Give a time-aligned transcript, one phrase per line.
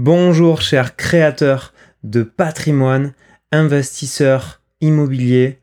[0.00, 3.14] Bonjour chers créateurs de patrimoine,
[3.50, 5.58] investisseurs immobiliers,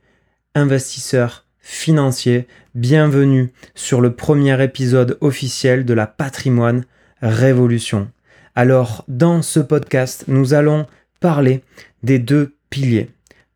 [0.56, 6.84] investisseurs financiers, bienvenue sur le premier épisode officiel de la patrimoine
[7.22, 8.12] révolution.
[8.56, 10.86] Alors dans ce podcast, nous allons
[11.22, 11.64] parler
[12.04, 13.12] des deux piliers.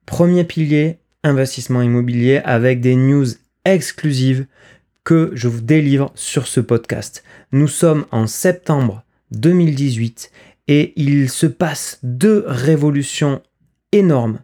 [0.06, 3.28] Premier pilier, investissement immobilier avec des news
[3.66, 4.46] exclusives
[5.04, 7.26] que je vous délivre sur ce podcast.
[7.52, 10.32] Nous sommes en septembre 2018
[10.70, 13.42] et il se passe deux révolutions
[13.92, 14.40] énormes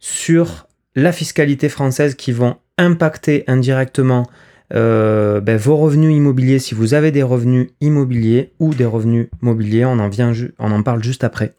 [0.00, 0.66] sur
[0.96, 4.26] la fiscalité française qui vont impacter indirectement
[4.74, 9.84] euh, ben, vos revenus immobiliers si vous avez des revenus immobiliers ou des revenus mobiliers,
[9.84, 11.54] on en, vient on en parle juste après.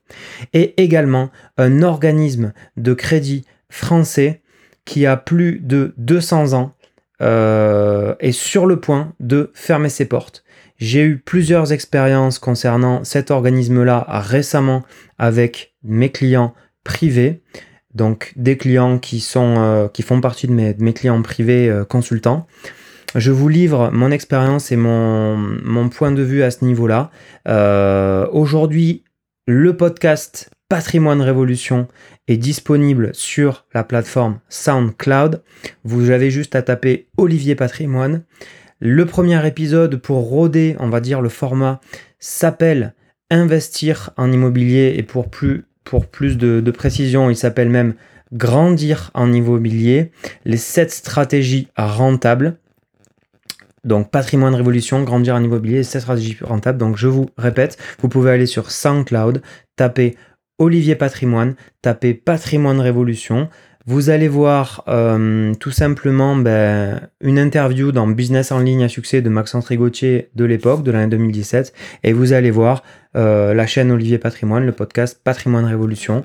[0.53, 4.41] Et également un organisme de crédit français
[4.83, 6.75] qui a plus de 200 ans
[7.21, 10.43] euh, est sur le point de fermer ses portes.
[10.79, 14.83] J'ai eu plusieurs expériences concernant cet organisme-là récemment
[15.17, 16.53] avec mes clients
[16.85, 17.41] privés,
[17.93, 22.47] donc des clients qui, sont, euh, qui font partie de mes, clients privés euh, consultants.
[23.15, 27.11] Je vous livre mon expérience et mon, mon, point de vue à ce niveau-là.
[27.47, 29.03] Euh, Aujourd'hui,
[29.47, 31.87] le podcast Patrimoine Révolution
[32.27, 35.41] est disponible sur la plateforme SoundCloud.
[35.83, 38.23] Vous avez juste à taper Olivier Patrimoine.
[38.81, 41.81] Le premier épisode pour roder, on va dire, le format
[42.19, 42.93] s'appelle
[43.29, 47.95] Investir en immobilier et pour plus, pour plus de, précision, il s'appelle même
[48.31, 50.11] Grandir en immobilier,
[50.45, 52.57] les 7 stratégies rentables.
[53.83, 56.77] Donc patrimoine révolution, grandir en immobilier, 7 stratégies rentables.
[56.77, 59.41] Donc je vous répète, vous pouvez aller sur SoundCloud,
[59.75, 60.15] taper
[60.57, 63.49] Olivier Patrimoine, taper Patrimoine Révolution.
[63.89, 69.23] Vous allez voir euh, tout simplement ben, une interview dans Business en ligne à succès
[69.23, 71.73] de Maxence Rigotier de l'époque, de l'année 2017,
[72.03, 72.83] et vous allez voir
[73.17, 76.23] euh, la chaîne Olivier Patrimoine, le podcast Patrimoine Révolution,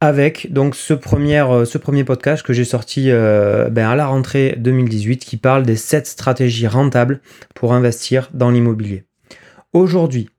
[0.00, 4.54] avec donc ce premier, euh, ce premier podcast que j'ai sorti ben, à la rentrée
[4.56, 7.20] 2018 qui parle des 7 stratégies rentables
[7.54, 9.04] pour investir dans l'immobilier.
[9.74, 10.30] Aujourd'hui,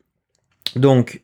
[0.75, 1.21] donc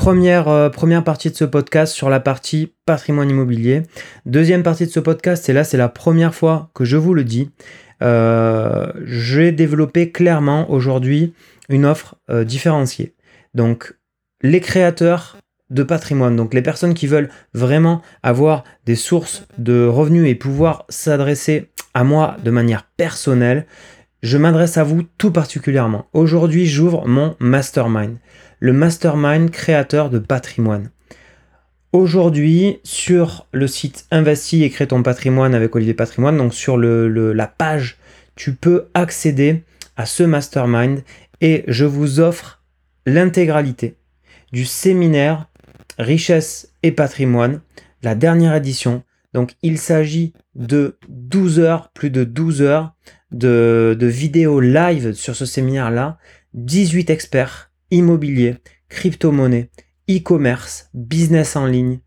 [0.00, 3.82] Première, euh, première partie de ce podcast sur la partie patrimoine immobilier.
[4.24, 7.22] Deuxième partie de ce podcast, et là c'est la première fois que je vous le
[7.22, 7.50] dis,
[8.02, 11.34] euh, j'ai développé clairement aujourd'hui
[11.68, 13.12] une offre euh, différenciée.
[13.52, 13.92] Donc
[14.40, 15.36] les créateurs
[15.68, 20.86] de patrimoine, donc les personnes qui veulent vraiment avoir des sources de revenus et pouvoir
[20.88, 23.66] s'adresser à moi de manière personnelle,
[24.22, 26.06] je m'adresse à vous tout particulièrement.
[26.14, 28.16] Aujourd'hui, j'ouvre mon mastermind
[28.60, 30.90] le mastermind créateur de patrimoine.
[31.92, 37.32] Aujourd'hui, sur le site Investi et crée ton patrimoine avec Olivier Patrimoine, donc sur le,
[37.32, 37.96] la page,
[38.36, 39.64] tu peux accéder
[39.96, 41.02] à ce mastermind
[41.40, 42.62] et je vous offre
[43.06, 43.96] l'intégralité
[44.52, 45.48] du séminaire
[45.98, 47.60] Richesse et patrimoine,
[48.02, 49.02] la dernière édition.
[49.34, 52.94] Donc il s'agit de 12 heures, plus de 12 heures
[53.32, 56.18] de, de vidéos live sur ce séminaire-là,
[56.54, 58.56] 18 experts immobilier,
[58.88, 59.70] crypto-monnaie,
[60.08, 62.00] e-commerce, business en ligne,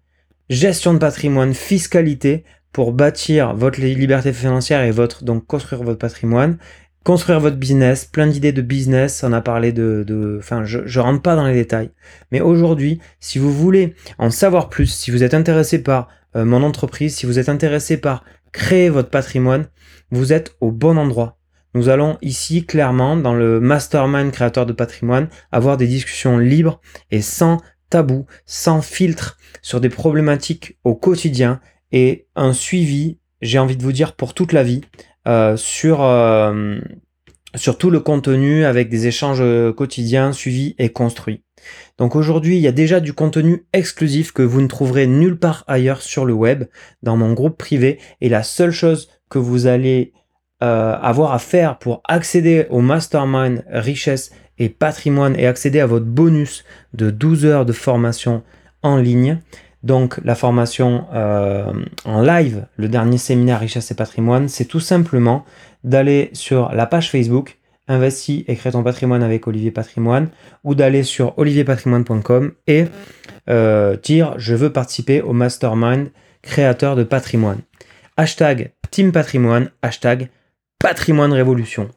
[0.50, 6.58] gestion de patrimoine, fiscalité pour bâtir votre liberté financière et votre donc construire votre patrimoine,
[7.04, 11.22] construire votre business, plein d'idées de business, on a parlé de, enfin je, je rentre
[11.22, 11.92] pas dans les détails,
[12.32, 16.64] mais aujourd'hui, si vous voulez en savoir plus, si vous êtes intéressé par euh, mon
[16.64, 19.68] entreprise, si vous êtes intéressé par créer votre patrimoine,
[20.12, 21.38] vous êtes au bon endroit.
[21.74, 26.80] Nous allons ici clairement dans le mastermind créateur de patrimoine avoir des discussions libres
[27.10, 27.58] et sans
[27.90, 31.60] tabou, sans filtre sur des problématiques au quotidien
[31.92, 34.82] et un suivi, j'ai envie de vous dire, pour toute la vie
[35.28, 36.80] euh, sur, euh,
[37.56, 39.44] sur tout le contenu avec des échanges
[39.76, 41.44] quotidiens suivis et construits.
[41.98, 45.64] Donc aujourd'hui, il y a déjà du contenu exclusif que vous ne trouverez nulle part
[45.68, 46.66] ailleurs sur le web,
[47.04, 50.14] dans mon groupe privé, et la seule chose que vous allez
[50.64, 56.06] euh, avoir à faire pour accéder au mastermind richesse et patrimoine et accéder à votre
[56.06, 58.44] bonus de 12 heures de formation
[58.82, 59.40] en ligne.
[59.84, 61.66] Donc la formation euh,
[62.06, 65.44] en live, le dernier séminaire richesse et patrimoine, c'est tout simplement
[65.84, 67.58] d'aller sur la page Facebook
[67.90, 70.30] Investis et crée ton patrimoine avec Olivier Patrimoine
[70.64, 72.86] ou d'aller sur olivierpatrimoine.com et
[73.50, 76.10] euh, dire je veux participer au mastermind
[76.42, 77.60] créateur de patrimoine.
[78.16, 80.30] Hashtag Team Patrimoine, hashtag
[80.84, 81.88] Patrimoine Révolution.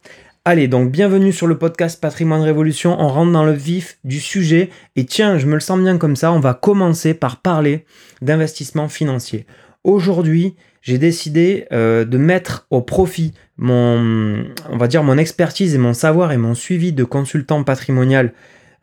[0.44, 2.96] Allez, donc bienvenue sur le podcast Patrimoine Révolution.
[3.00, 4.70] On rentre dans le vif du sujet.
[4.94, 6.30] Et tiens, je me le sens bien comme ça.
[6.30, 7.84] On va commencer par parler
[8.22, 9.44] d'investissement financier.
[9.82, 15.78] Aujourd'hui, j'ai décidé euh, de mettre au profit mon, on va dire, mon expertise et
[15.78, 18.34] mon savoir et mon suivi de consultant patrimonial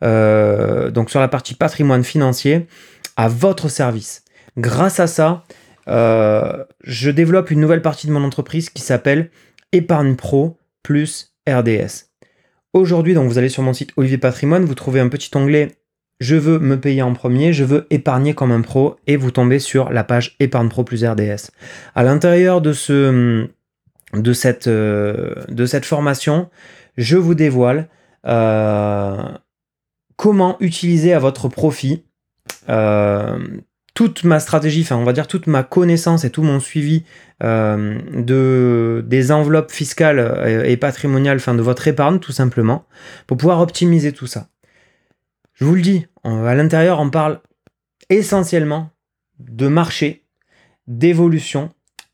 [0.02, 2.66] donc sur la partie patrimoine financier,
[3.16, 4.22] à votre service.
[4.58, 5.44] Grâce à ça,
[5.86, 9.30] je développe une nouvelle partie de mon entreprise qui s'appelle
[9.74, 12.06] Épargne Pro plus RDS.
[12.74, 15.72] Aujourd'hui, donc vous allez sur mon site Olivier Patrimoine, vous trouvez un petit onglet
[16.20, 19.58] Je veux me payer en premier, je veux épargner comme un pro et vous tombez
[19.58, 21.50] sur la page Épargne Pro plus RDS.
[21.96, 23.48] À l'intérieur euh,
[24.14, 26.48] de cette formation,
[26.96, 27.88] je vous dévoile
[28.26, 29.24] euh,
[30.14, 32.04] comment utiliser à votre profit
[32.68, 33.38] euh,
[33.94, 37.04] toute ma stratégie, enfin on va dire toute ma connaissance et tout mon suivi
[37.42, 42.86] euh, de, des enveloppes fiscales et, patrimoniales, enfin de votre épargne tout simplement,
[43.26, 44.48] pour pouvoir optimiser tout ça.
[45.54, 47.40] Je vous le dis, à l'intérieur on parle
[48.10, 48.90] essentiellement
[49.38, 50.24] de marché,
[50.86, 51.70] d'évolution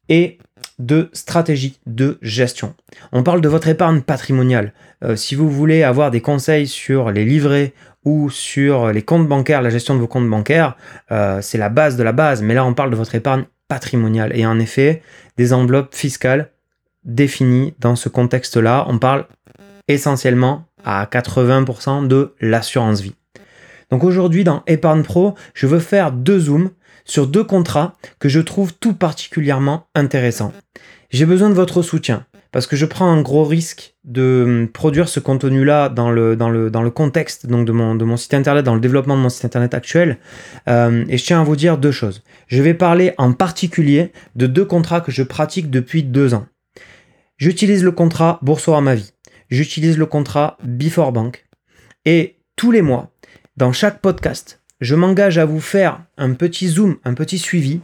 [0.08, 0.38] et
[0.78, 2.74] de stratégie de gestion.
[3.12, 4.72] On parle de votre épargne patrimoniale.
[5.04, 7.74] Euh, si vous voulez avoir des conseils sur les livrets
[8.04, 10.76] ou sur les comptes bancaires, la gestion de vos comptes bancaires,
[11.12, 12.42] euh, c'est la base de la base.
[12.42, 14.36] Mais là, on parle de votre épargne patrimoniale.
[14.36, 15.00] Et en effet,
[15.38, 16.50] des enveloppes fiscales
[17.04, 18.84] définies dans ce contexte-là.
[18.88, 19.26] On parle
[19.88, 23.14] essentiellement à 80% de l'assurance vie.
[23.90, 26.70] Donc aujourd'hui, dans Épargne Pro, je veux faire deux zooms
[27.04, 30.52] sur deux contrats que je trouve tout particulièrement intéressants.
[31.10, 35.08] J'ai besoin de votre soutien parce que je prends un gros risque de hum, produire
[35.08, 38.34] ce contenu-là dans le, dans, le, dans le contexte donc de, mon, de mon site
[38.34, 40.18] internet, dans le développement de mon site internet actuel.
[40.68, 42.22] Euh, et je tiens à vous dire deux choses.
[42.46, 46.46] Je vais parler en particulier de deux contrats que je pratique depuis deux ans.
[47.38, 49.12] J'utilise le contrat Boursorama Vie.
[49.48, 51.46] J'utilise le contrat Before Bank.
[52.04, 53.12] Et tous les mois,
[53.56, 57.80] dans chaque podcast, je m'engage à vous faire un petit zoom, un petit suivi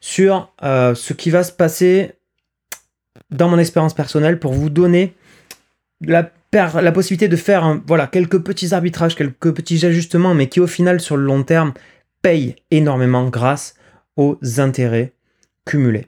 [0.00, 2.12] sur euh, ce qui va se passer
[3.30, 5.14] dans mon expérience personnelle pour vous donner
[6.00, 10.66] la, la possibilité de faire voilà, quelques petits arbitrages, quelques petits ajustements, mais qui au
[10.66, 11.72] final sur le long terme
[12.22, 13.74] payent énormément grâce
[14.16, 15.12] aux intérêts
[15.64, 16.06] cumulés.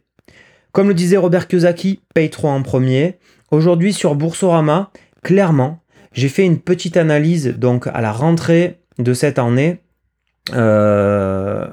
[0.72, 3.18] Comme le disait Robert Kiyosaki, paye 3 en premier.
[3.50, 4.90] Aujourd'hui sur Boursorama,
[5.22, 5.82] clairement,
[6.12, 9.80] j'ai fait une petite analyse donc à la rentrée de cette année.
[10.54, 11.66] Euh,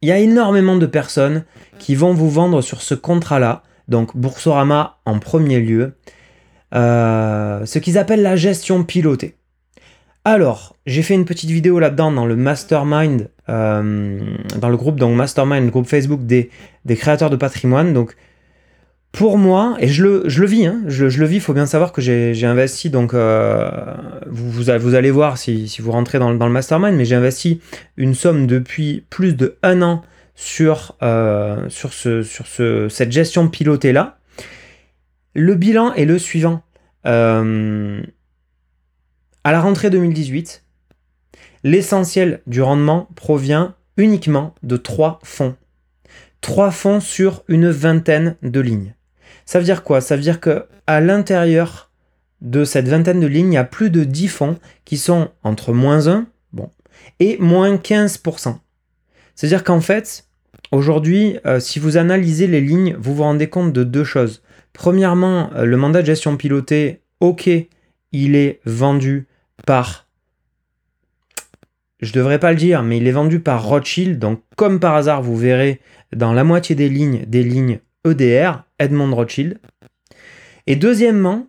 [0.00, 1.44] il y a énormément de personnes
[1.78, 3.62] qui vont vous vendre sur ce contrat-là
[3.92, 5.94] donc Boursorama en premier lieu,
[6.74, 9.36] euh, ce qu'ils appellent la gestion pilotée.
[10.24, 14.20] Alors, j'ai fait une petite vidéo là-dedans dans le mastermind, euh,
[14.58, 16.50] dans le groupe donc mastermind, le groupe Facebook des,
[16.96, 17.92] créateurs de patrimoine.
[17.92, 18.16] Donc,
[19.10, 21.66] pour moi, et je le, je le vis, hein, je, le vis, il faut bien
[21.66, 23.70] savoir que j'ai investi, donc euh,
[24.30, 27.60] vous, vous, allez voir si, si vous rentrez dans, dans le mastermind, mais j'ai investi
[27.98, 30.02] une somme depuis plus de un an
[30.42, 34.18] sur, euh, sur, ce, sur ce, cette gestion pilotée-là.
[35.34, 36.62] Le bilan est le suivant.
[37.06, 38.02] Euh,
[39.44, 40.64] à la rentrée 2018,
[41.62, 45.56] l'essentiel du rendement provient uniquement de trois fonds.
[46.40, 48.94] Trois fonds sur une vingtaine de lignes.
[49.46, 50.00] Ça veut dire quoi?
[50.00, 51.90] Ça veut dire que l'intérieur
[52.40, 55.72] de cette vingtaine de lignes, il y a plus de 10 fonds qui sont entre
[55.72, 56.68] moins 1 bon,
[57.20, 58.56] et moins 15%.
[59.36, 60.26] C'est-à-dire qu'en fait,
[60.72, 64.42] aujourd'hui, euh, si vous analysez les lignes, vous vous rendez compte de deux choses.
[64.72, 67.48] Premièrement, euh, le mandat de gestion pilotée, ok,
[68.10, 69.28] il est vendu
[69.64, 70.08] par...
[72.00, 74.18] Je ne devrais pas le dire, mais il est vendu par Rothschild.
[74.18, 75.80] Donc, comme par hasard, vous verrez
[76.12, 79.58] dans la moitié des lignes des lignes EDR, Edmond Rothschild.
[80.66, 81.46] Et deuxièmement,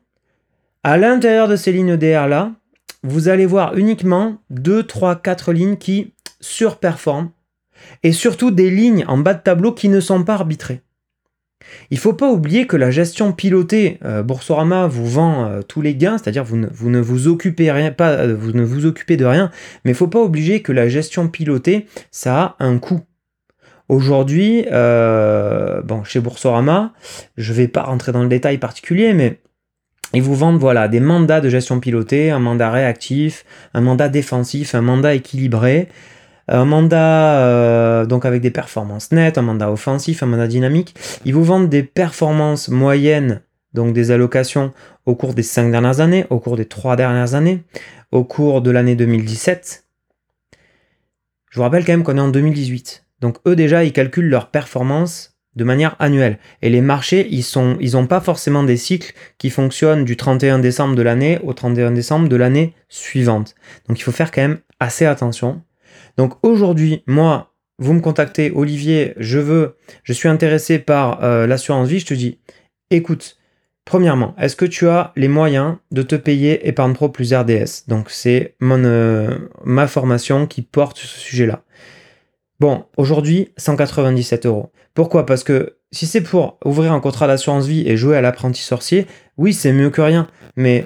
[0.83, 2.51] à l'intérieur de ces lignes EDR-là,
[3.03, 7.31] vous allez voir uniquement 2, 3, 4 lignes qui surperforment
[8.03, 10.81] et surtout des lignes en bas de tableau qui ne sont pas arbitrées.
[11.89, 15.81] Il ne faut pas oublier que la gestion pilotée, euh, Boursorama vous vend euh, tous
[15.81, 19.49] les gains, c'est-à-dire vous ne, vous occupez pas, euh, vous ne vous occupez de rien,
[19.83, 23.01] mais il ne faut pas oublier que la gestion pilotée, ça a un coût.
[23.89, 26.93] Aujourd'hui, chez Boursorama,
[27.37, 29.39] je ne vais pas rentrer dans le détail particulier, mais
[30.13, 34.73] ils vous vendent voilà, des mandats de gestion pilotée, un mandat réactif, un mandat défensif,
[34.73, 35.89] un mandat équilibré
[36.47, 40.95] un mandat euh, donc avec des performances nettes, un mandat offensif, un mandat dynamique.
[41.25, 43.41] Ils vous vendent des performances moyennes,
[43.73, 44.73] donc des allocations
[45.05, 47.63] au cours des 5 dernières années, au cours des 3 dernières années,
[48.11, 49.85] au cours de l'année 2017.
[51.49, 53.05] Je vous rappelle quand même qu'on est en 2018.
[53.21, 56.39] Donc eux déjà, ils calculent leurs performances de manière annuelle.
[56.61, 60.95] Et les marchés, ils n'ont ils pas forcément des cycles qui fonctionnent du 31 décembre
[60.95, 63.55] de l'année au 31 décembre de l'année suivante.
[63.87, 65.61] Donc il faut faire quand même assez attention.
[66.17, 71.87] Donc aujourd'hui, moi, vous me contactez, Olivier, je veux, je suis intéressé par euh, l'assurance
[71.87, 72.39] vie, je te dis,
[72.89, 73.37] écoute,
[73.85, 78.09] Premièrement, est-ce que tu as les moyens de te payer Épargne Pro plus RDS Donc
[78.09, 81.63] c'est mon euh, ma formation qui porte ce sujet-là.
[82.59, 84.71] Bon, aujourd'hui, 197 euros.
[84.93, 85.25] Pourquoi?
[85.25, 89.05] Parce que si c'est pour ouvrir un contrat d'assurance vie et jouer à l'apprenti sorcier,
[89.37, 90.27] oui, c'est mieux que rien.
[90.55, 90.85] Mais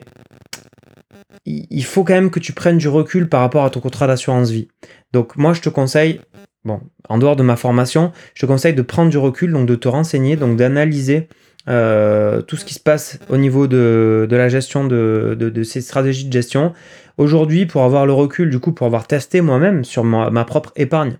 [1.47, 4.49] il faut quand même que tu prennes du recul par rapport à ton contrat d'assurance
[4.49, 4.67] vie.
[5.13, 6.19] Donc moi, je te conseille,
[6.65, 9.75] bon, en dehors de ma formation, je te conseille de prendre du recul, donc de
[9.75, 11.29] te renseigner, donc d'analyser
[11.69, 16.33] euh, tout ce qui se passe au niveau de, la gestion de, ces stratégies de
[16.33, 16.73] gestion.
[17.17, 21.17] Aujourd'hui, pour avoir le recul, du coup, pour avoir testé moi-même sur ma, propre épargne,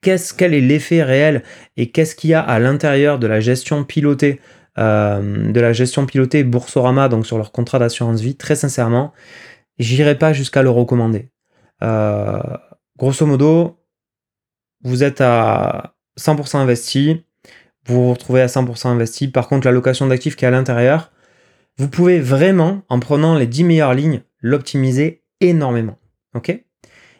[0.00, 1.42] qu'est-ce quel est l'effet réel
[1.76, 4.40] et qu'est-ce qu'il y a à l'intérieur de la gestion pilotée
[4.78, 9.12] euh, de la gestion pilotée Boursorama, donc sur leur contrat d'assurance vie, très sincèrement,
[9.78, 11.30] j'irai pas jusqu'à le recommander.
[11.82, 12.40] Euh,
[12.96, 13.78] grosso modo,
[14.84, 17.24] vous êtes à 100% investi,
[17.86, 19.28] vous vous retrouvez à 100% investi.
[19.28, 21.10] Par contre, la location d'actifs qui est à l'intérieur,
[21.76, 25.98] vous pouvez vraiment, en prenant les 10 meilleures lignes, l'optimiser énormément.
[26.34, 26.56] Ok?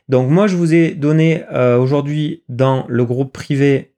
[0.09, 3.95] Donc moi, je vous ai donné euh, aujourd'hui dans le groupe privé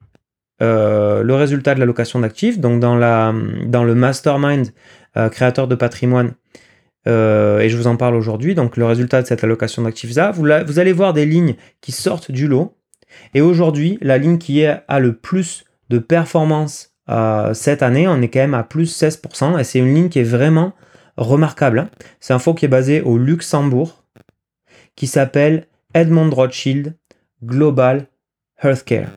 [0.62, 4.68] euh, le résultat de la location d'actifs, donc dans, le mastermind
[5.16, 6.34] euh, créateur de patrimoine,
[7.08, 10.78] euh, et je vous en parle aujourd'hui, donc le résultat de cette allocation d'actifs vous,
[10.78, 12.76] allez voir des lignes qui sortent du lot,
[13.32, 16.94] et aujourd'hui, la ligne qui est, a le plus de performance
[17.54, 20.24] cette année, on est quand même à plus 16%, et c'est une ligne qui est
[20.24, 20.74] vraiment
[21.16, 21.80] remarquable.
[21.80, 21.90] Hein.
[22.20, 24.04] C'est un fonds qui est basé au Luxembourg,
[24.94, 26.94] qui s'appelle Edmond Rothschild
[27.42, 28.06] Global
[28.62, 29.08] Healthcare.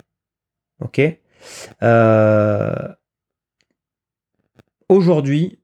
[4.89, 5.59] Aujourd'hui,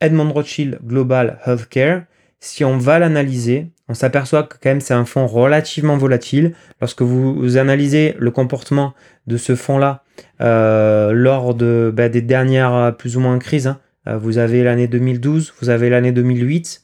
[0.00, 2.02] Edmond Rothschild Global Healthcare,
[2.40, 6.54] si on va l'analyser, on s'aperçoit que quand même c'est un fonds relativement volatile.
[6.80, 8.92] Lorsque vous, analysez le comportement
[9.26, 10.04] de ce fonds-là
[10.42, 13.80] euh, lors de, bah, des dernières euh, plus ou moins crises, hein,
[14.18, 16.82] vous avez l'année 2012, vous avez l'année 2008,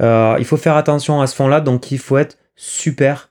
[0.00, 3.30] il faut faire attention à ce fonds-là, donc il faut être super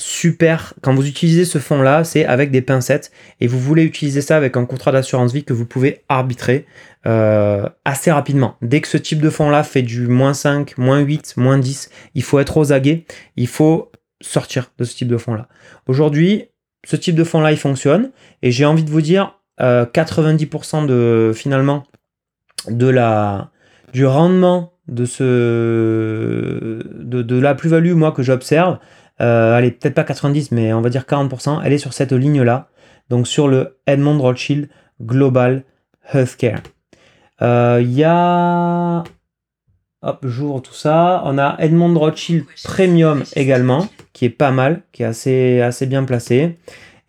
[0.00, 4.36] super, quand vous utilisez ce fonds-là, c'est avec des pincettes et vous voulez utiliser ça
[4.36, 6.66] avec un contrat d'assurance vie que vous pouvez arbitrer
[7.06, 8.56] euh, assez rapidement.
[8.62, 12.22] Dès que ce type de fonds-là fait du moins 5, moins 8, moins 10, il
[12.22, 13.04] faut être aux aguets,
[13.36, 15.48] il faut sortir de ce type de fonds-là.
[15.86, 16.46] Aujourd'hui,
[16.86, 18.10] ce type de fonds-là, il fonctionne
[18.42, 21.84] et j'ai envie de vous dire 90% euh, de finalement
[22.68, 23.50] de la
[23.92, 25.04] du rendement de
[27.02, 28.78] de la plus-value moi que j'observe
[29.20, 32.68] euh, allez, peut-être pas 90, mais on va dire 40%, elle est sur cette ligne-là,
[33.08, 34.68] donc sur le Edmond Rothschild
[35.02, 35.64] Global
[36.12, 36.60] Healthcare.
[37.40, 39.04] Il euh, y a...
[40.02, 41.20] Hop, j'ouvre tout ça.
[41.26, 46.04] On a Edmond Rothschild Premium également, qui est pas mal, qui est assez, assez bien
[46.04, 46.58] placé.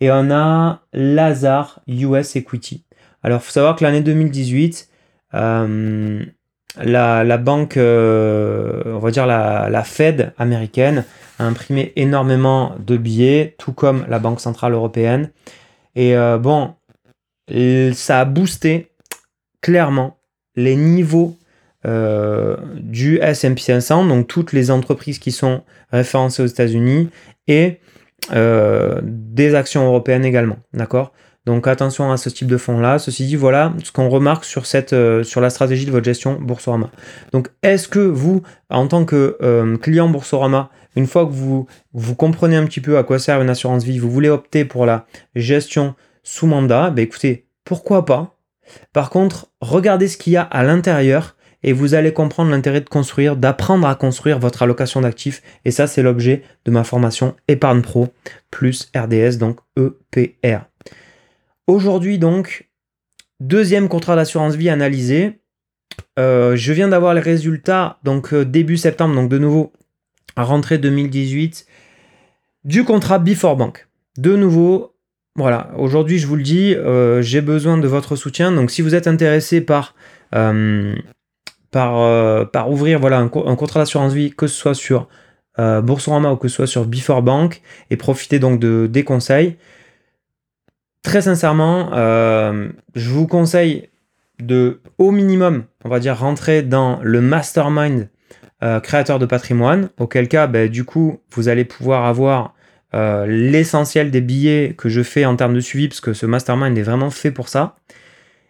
[0.02, 2.84] Et on a Lazare US Equity.
[3.24, 4.90] Alors, il faut savoir que l'année 2018,
[5.36, 6.26] euh,
[6.84, 11.06] la, banque, on va dire la, la Fed américaine,
[11.46, 15.32] imprimé énormément de billets, tout comme la Banque Centrale Européenne.
[15.96, 16.74] Et euh, bon,
[17.94, 18.92] ça a boosté
[19.62, 20.18] clairement
[20.56, 21.38] les niveaux
[21.86, 27.10] euh, du S&P 500, donc toutes les entreprises qui sont référencées aux États-Unis
[27.48, 27.80] et
[28.34, 31.12] euh, des actions européennes également, d'accord?
[31.48, 33.00] Donc attention à ce type de fonds-là.
[33.00, 36.92] Ceci dit, voilà ce qu'on remarque sur, cette, sur la stratégie de votre gestion Boursorama.
[37.32, 41.68] Donc est-ce que vous, en tant que client Boursorama, une fois que vous,
[42.16, 45.06] comprenez un petit peu à quoi sert une assurance vie, vous voulez opter pour la
[45.36, 48.38] gestion sous mandat, ben écoutez, pourquoi pas?
[48.94, 52.90] Par contre, regardez ce qu'il y a à l'intérieur et vous allez comprendre l'intérêt de
[52.90, 55.42] construire, d'apprendre à construire votre allocation d'actifs.
[55.66, 58.10] Et ça, c'est l'objet de ma formation Épargne Pro
[58.50, 60.62] plus RDS, donc EPR.
[61.68, 62.70] Aujourd'hui, donc,
[63.40, 65.40] deuxième contrat d'assurance vie analysé.
[66.20, 69.72] Euh, je viens d'avoir les résultats, donc euh, début septembre, donc de nouveau
[70.36, 71.66] à rentrée 2018
[72.64, 73.88] du contrat Before Bank.
[74.18, 74.94] De nouveau,
[75.36, 78.52] voilà, aujourd'hui je vous le dis, euh, j'ai besoin de votre soutien.
[78.52, 79.96] Donc si vous êtes intéressé par,
[80.36, 80.96] euh,
[81.72, 85.08] par, euh, par ouvrir voilà, un, contrat d'assurance vie, que ce soit sur
[85.58, 87.62] Boursorama ou que ce soit sur Before Bank,
[87.92, 89.58] et profiter donc de, des conseils,
[91.04, 93.90] très sincèrement, je vous conseille
[94.40, 98.10] de au minimum, on va dire, rentrer dans le mastermind
[98.64, 102.54] euh, créateur de patrimoine, auquel cas, ben, du coup, vous allez pouvoir avoir
[102.94, 106.78] euh, l'essentiel des billets que je fais en termes de suivi, parce que ce mastermind
[106.78, 107.76] est vraiment fait pour ça.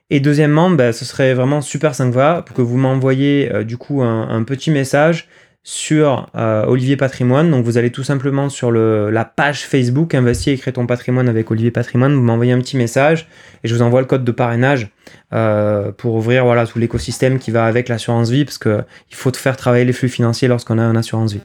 [0.10, 4.02] Et deuxièmement, ben, ce serait vraiment super sympa pour que vous m'envoyiez euh, du coup
[4.02, 5.30] un, petit message
[5.64, 7.52] sur euh, Olivier Patrimoine.
[7.52, 11.52] Donc vous allez tout simplement sur la page Facebook Investir et créer ton patrimoine avec
[11.52, 12.14] Olivier Patrimoine.
[12.16, 13.28] Vous m'envoyez un petit message
[13.64, 14.90] et je vous envoie le code de parrainage
[15.34, 19.56] euh, pour ouvrir voilà, tout l'écosystème qui va avec l'assurance vie parce qu'il faut faire
[19.56, 21.42] travailler les flux financiers lorsqu'on a une assurance vie.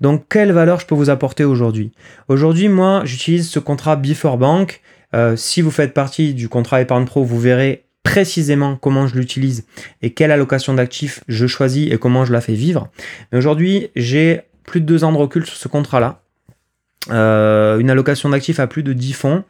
[0.00, 1.92] Donc quelle valeur je peux vous apporter aujourd'hui?
[2.28, 4.82] Aujourd'hui moi j'utilise ce contrat Before Bank.
[5.14, 9.66] Euh, si vous faites partie du contrat épargne pro, vous verrez précisément comment je l'utilise
[10.00, 12.88] et quelle allocation d'actifs je choisis et comment je la fais vivre.
[13.30, 16.22] Mais aujourd'hui, j'ai plus de deux ans de recul sur ce contrat-là.
[17.10, 19.44] Euh, une allocation d'actifs à plus de 10 fonds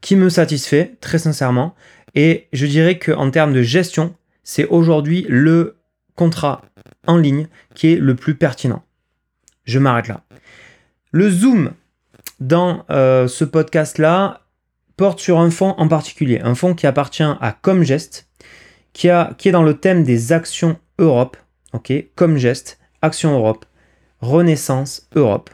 [0.00, 1.76] qui me satisfait très sincèrement.
[2.16, 5.76] Et je dirais qu'en termes de gestion, c'est aujourd'hui le
[6.16, 6.62] contrat
[7.06, 8.82] en ligne qui est le plus pertinent.
[9.64, 10.22] Je m'arrête là.
[11.12, 11.70] Le zoom
[12.40, 14.41] dans euh, ce podcast-là,
[14.96, 18.28] porte sur un fonds en particulier, un fonds qui appartient à Comgest,
[18.92, 19.08] qui,
[19.38, 21.36] qui est dans le thème des actions Europe,
[21.72, 23.64] ok, Comgest, Action Europe,
[24.20, 25.50] Renaissance Europe.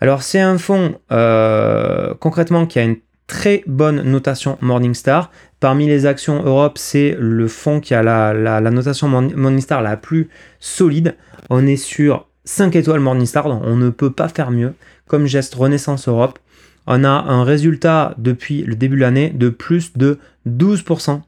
[0.00, 5.30] Alors c'est un fonds euh, concrètement qui a une très bonne notation Morningstar.
[5.60, 10.28] Parmi les actions Europe, c'est le fonds qui a la, la, notation Morningstar la plus
[10.60, 11.16] solide.
[11.48, 14.74] On est sur 5 étoiles Morningstar, donc on ne peut pas faire mieux.
[15.06, 16.38] Comme geste Renaissance Europe,
[16.86, 21.22] on a un résultat depuis le début de l'année de plus de 12%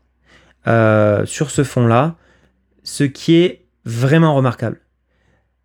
[0.66, 2.16] euh, sur ce fonds-là,
[2.82, 4.80] ce qui est vraiment remarquable.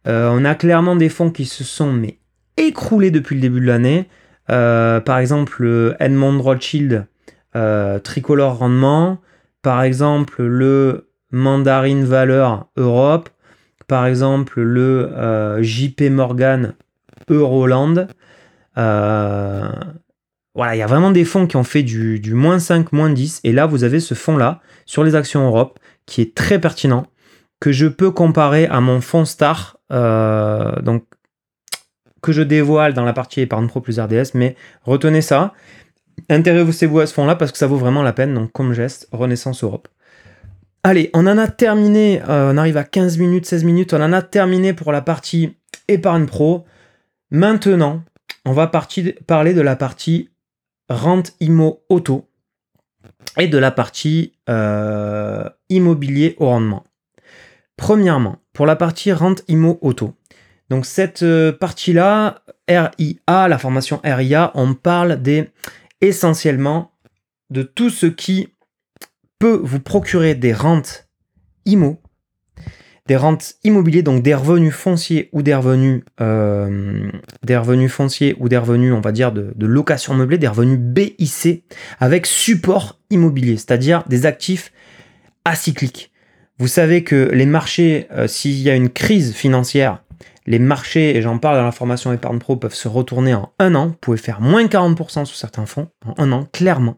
[0.07, 2.19] Euh, on a clairement des fonds qui se sont mais,
[2.57, 4.07] écroulés depuis le début de l'année.
[4.49, 7.05] Euh, par exemple, le Edmond Rothschild
[8.03, 9.19] Tricolore Rendement.
[9.61, 13.29] Par exemple, le Mandarin Valeur Europe.
[13.87, 16.75] Par exemple, le JP Morgan
[17.29, 18.07] Euroland.
[18.77, 19.71] Euh,
[20.53, 23.41] voilà, il y a vraiment des fonds qui ont fait du, moins 5, moins 10.
[23.43, 27.05] Et là, vous avez ce fonds-là sur les actions Europe qui est très pertinent,
[27.59, 31.05] que je peux comparer à mon fonds Star, euh, donc
[32.21, 34.31] que je dévoile dans la partie épargne pro plus RDS.
[34.33, 35.53] Mais retenez ça.
[36.29, 38.33] Intéressez-vous à ce fonds-là parce que ça vaut vraiment la peine.
[38.33, 39.87] Donc, comme geste, Renaissance Europe.
[40.83, 42.21] Allez, on en a terminé.
[42.27, 43.93] Euh, on arrive à 15 minutes, 16 minutes.
[43.93, 45.55] On en a terminé pour la partie
[45.87, 46.65] épargne pro.
[47.31, 48.03] Maintenant,
[48.45, 50.29] on va parler de la partie
[50.89, 52.29] rente IMO auto
[53.37, 56.83] et de la partie euh, immobilier au rendement.
[57.77, 60.15] Premièrement, pour la partie rente IMO auto.
[60.69, 65.21] Donc cette euh, partie-là, RIA, la formation RIA, on parle
[65.99, 66.91] essentiellement
[67.49, 68.53] de tout ce qui
[69.39, 71.09] peut vous procurer des rentes
[71.65, 72.00] IMO
[73.11, 77.11] des rentes immobilières, donc des revenus fonciers ou des revenus, euh,
[77.43, 81.65] des revenus fonciers ou des revenus, on va dire, de, location meublée, des revenus BIC
[81.99, 84.71] avec support immobilier, c'est-à-dire des actifs
[85.43, 86.13] acycliques.
[86.57, 90.01] Vous savez que les marchés, euh, s'il y a une crise financière,
[90.47, 93.75] les marchés, et j'en parle dans la formation épargne pro, peuvent se retourner en un
[93.75, 93.87] an.
[93.87, 96.97] Vous pouvez faire moins 40% sur certains fonds en un an, clairement.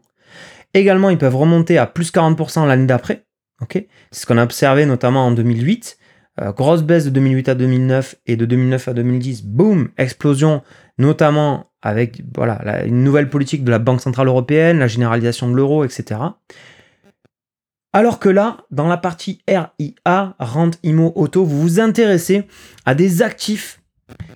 [0.74, 3.24] Également, ils peuvent remonter à plus 40% l'année d'après.
[3.70, 5.98] C'est ce qu'on a observé notamment en 2008.
[6.40, 10.62] Euh, grosse baisse de 2008 à 2009 et de 2009 à 2010, boum, explosion,
[10.98, 15.84] notamment avec voilà, une nouvelle politique de la Banque Centrale Européenne, la généralisation de l'euro,
[15.84, 16.20] etc.
[17.92, 22.48] Alors que là, dans la partie RIA, rente IMO auto, vous vous intéressez
[22.84, 23.80] à des actifs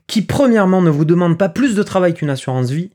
[0.06, 2.90] qui, premièrement, ne vous demandent pas plus de travail qu'une assurance vie,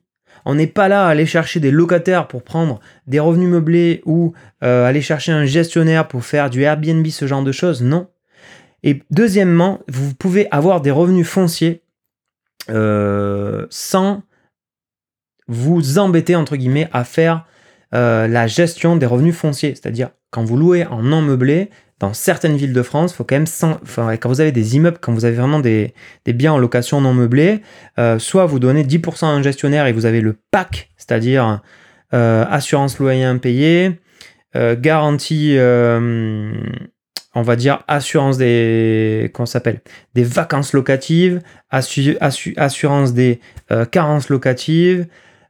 [0.46, 4.34] on n'est pas là à aller chercher des locataires pour prendre des revenus meublés ou
[4.64, 7.82] euh, aller chercher un gestionnaire pour faire du Airbnb, ce genre de choses.
[7.82, 8.08] Non.
[8.84, 11.82] Et deuxièmement, vous pouvez avoir des revenus fonciers
[12.70, 14.24] euh, sans
[15.48, 17.46] vous embêter, entre guillemets, à faire
[17.94, 19.76] euh, la gestion des revenus fonciers.
[19.76, 21.70] C'est-à-dire, quand vous louez en non meublé,
[22.00, 23.46] dans certaines villes de France, faut quand même,
[24.20, 25.94] quand vous avez des immeubles, quand vous avez vraiment des,
[26.26, 27.62] biens en location non meublés,
[27.98, 31.62] euh, soit vous donnez 10% à un gestionnaire et vous avez le PAC, c'est-à-dire
[32.12, 34.00] assurance loyer impayé,
[34.54, 35.58] garantie,
[37.36, 39.82] on va dire assurance des, qu'on s'appelle,
[40.14, 43.40] des vacances locatives, assurance des
[43.92, 45.08] carences locatives,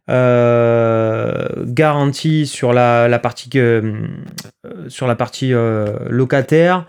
[0.09, 4.05] euh, garantie sur la, partie, euh,
[4.89, 6.85] sur la partie euh, locataire,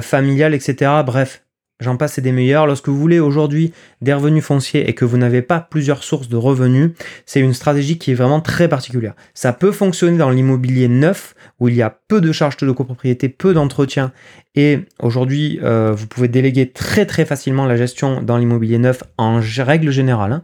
[0.00, 1.02] familiale, etc.
[1.04, 1.42] Bref,
[1.82, 2.66] j'en passe et des meilleurs.
[2.66, 6.36] Lorsque vous voulez aujourd'hui des revenus fonciers et que vous n'avez pas plusieurs sources de
[6.36, 6.92] revenus,
[7.26, 9.14] c'est une stratégie qui est vraiment très particulière.
[9.34, 13.28] Ça peut fonctionner dans l'immobilier neuf où il y a peu de charges de copropriété,
[13.28, 14.12] peu d'entretien
[14.54, 19.90] et aujourd'hui vous pouvez déléguer très très facilement la gestion dans l'immobilier neuf en règle
[19.90, 20.32] générale.
[20.32, 20.42] Hein.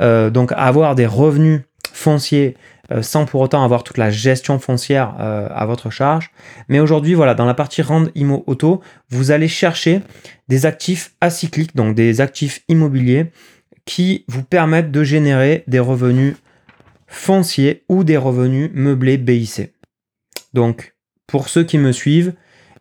[0.00, 1.62] Euh, donc avoir des revenus
[1.92, 2.56] foncier euh,
[3.02, 6.30] sans pour autant avoir toute la gestion foncière euh, à votre charge.
[6.68, 10.02] Mais aujourd'hui, voilà, dans la partie Rand Immo Auto, vous allez chercher
[10.48, 13.32] des actifs acycliques, donc des actifs immobiliers
[13.84, 16.34] qui vous permettent de générer des revenus
[17.06, 19.72] fonciers ou des revenus meublés BIC.
[20.52, 20.94] Donc,
[21.26, 22.34] pour ceux qui me suivent,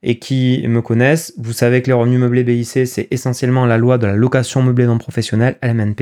[0.08, 3.98] et qui me connaissent, vous savez que les revenus meublés BIC, c'est essentiellement la loi
[3.98, 6.02] de la location meublée non professionnelle, LMNP,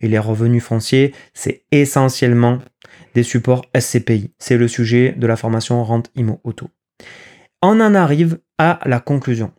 [0.00, 2.60] et les revenus fonciers, c'est essentiellement
[3.14, 4.32] des supports SCPI.
[4.38, 6.68] C'est le sujet de la formation Rente Imo Auto.
[7.60, 9.52] On en arrive à la conclusion.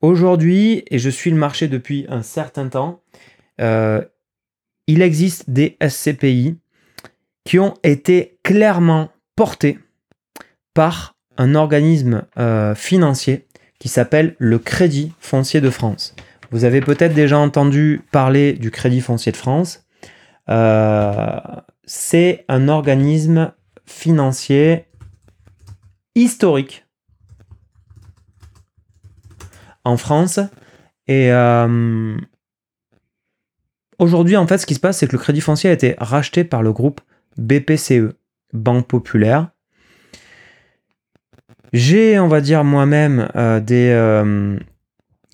[0.00, 3.02] Aujourd'hui, et je suis le marché depuis un certain temps,
[3.60, 4.02] euh,
[4.86, 6.56] il existe des SCPI
[7.44, 9.78] qui ont été clairement portés
[10.74, 13.46] par un organisme euh, financier
[13.78, 16.14] qui s'appelle le Crédit foncier de France.
[16.50, 19.84] Vous avez peut-être déjà entendu parler du Crédit foncier de France.
[20.48, 21.38] Euh,
[21.88, 23.52] c'est un organisme
[23.86, 24.84] financier
[26.14, 26.86] historique
[29.84, 30.38] en France.
[31.06, 32.14] Et euh,
[33.98, 36.44] aujourd'hui, en fait, ce qui se passe, c'est que le Crédit foncier a été racheté
[36.44, 37.00] par le groupe
[37.38, 38.12] BPCE,
[38.52, 39.48] Banque Populaire,
[41.72, 44.58] j'ai, on va dire moi-même, euh, des, euh,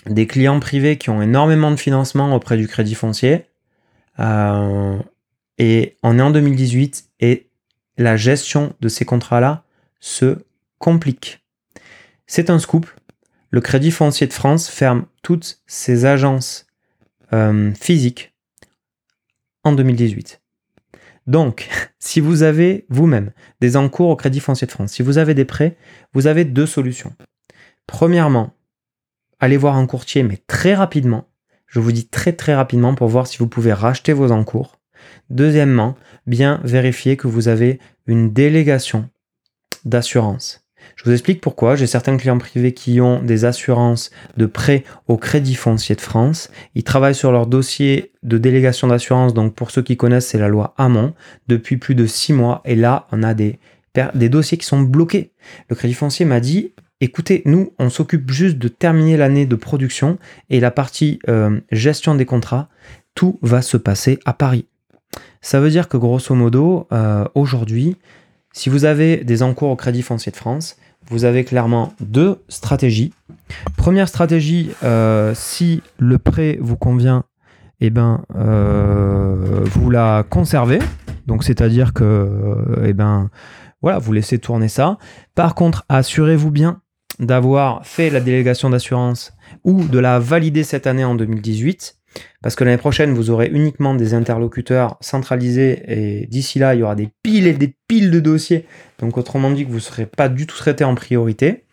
[0.07, 3.47] des clients privés qui ont énormément de financement auprès du crédit foncier.
[5.61, 7.49] Euh, et on est en 2018 et
[7.97, 9.65] la gestion de ces contrats-là
[10.01, 10.39] se
[10.79, 11.45] complique.
[12.27, 12.91] C'est un scoop.
[13.51, 16.67] Le Crédit foncier de France ferme toutes ses agences
[17.81, 18.33] physiques
[19.65, 20.41] en 2018.
[21.27, 25.35] Donc, si vous avez vous-même des encours au Crédit foncier de France, si vous avez
[25.35, 25.77] des prêts,
[26.13, 27.15] vous avez deux solutions.
[27.87, 28.55] Premièrement,
[29.41, 31.29] allez voir un courtier, mais très rapidement.
[31.67, 34.79] Je vous dis très très rapidement pour voir si vous pouvez racheter vos encours.
[35.31, 39.09] Deuxièmement, bien vérifier que vous avez une délégation
[39.85, 40.65] d'assurance.
[40.97, 41.77] Je vous explique pourquoi.
[41.77, 46.51] J'ai certains clients privés qui ont des assurances de prêt au Crédit foncier de France.
[46.75, 49.35] Ils travaillent sur leur dossier de délégation d'assurance.
[49.35, 51.15] Donc pour ceux qui connaissent, c'est la loi Hamon
[51.49, 52.61] depuis plus de six mois.
[52.65, 53.59] Et là, on a des,
[54.15, 55.33] des dossiers qui sont bloqués.
[55.69, 60.19] Le Crédit foncier m'a dit, écoutez, nous, on s'occupe juste de terminer l'année de production
[60.51, 62.69] et la partie euh, gestion des contrats,
[63.15, 64.67] tout va se passer à Paris.
[65.41, 67.97] Ça veut dire que grosso modo, euh, aujourd'hui,
[68.53, 70.77] si vous avez des encours au Crédit foncier de France,
[71.11, 73.13] vous avez clairement deux stratégies.
[73.77, 77.25] Première stratégie, euh, si le prêt vous convient,
[77.81, 80.79] eh ben, euh, vous la conservez.
[81.27, 83.29] Donc, c'est-à-dire que, eh ben,
[83.83, 84.97] voilà, vous laissez tourner ça.
[85.35, 86.81] Par contre, assurez-vous bien
[87.19, 91.97] d'avoir fait la délégation d'assurance ou de la valider cette année en 2018
[92.43, 96.83] parce que l'année prochaine, vous aurez uniquement des interlocuteurs centralisés et d'ici là, il y
[96.83, 98.67] aura des piles et des piles de dossiers.
[98.99, 101.65] Donc autrement dit que vous ne serez pas du tout traité en priorité.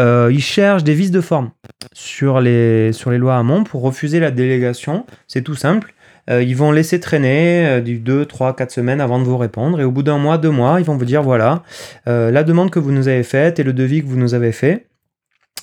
[0.00, 1.50] Euh, ils cherchent des vices de forme
[1.92, 5.04] sur les, sur les lois Hamon pour refuser la délégation.
[5.28, 5.94] C'est tout simple.
[6.30, 9.80] Euh, ils vont laisser traîner euh, du 2, 3, 4 semaines avant de vous répondre.
[9.80, 11.62] Et au bout d'un mois, deux mois, ils vont vous dire voilà,
[12.06, 14.86] la demande que vous nous avez faite et le devis que vous nous avez fait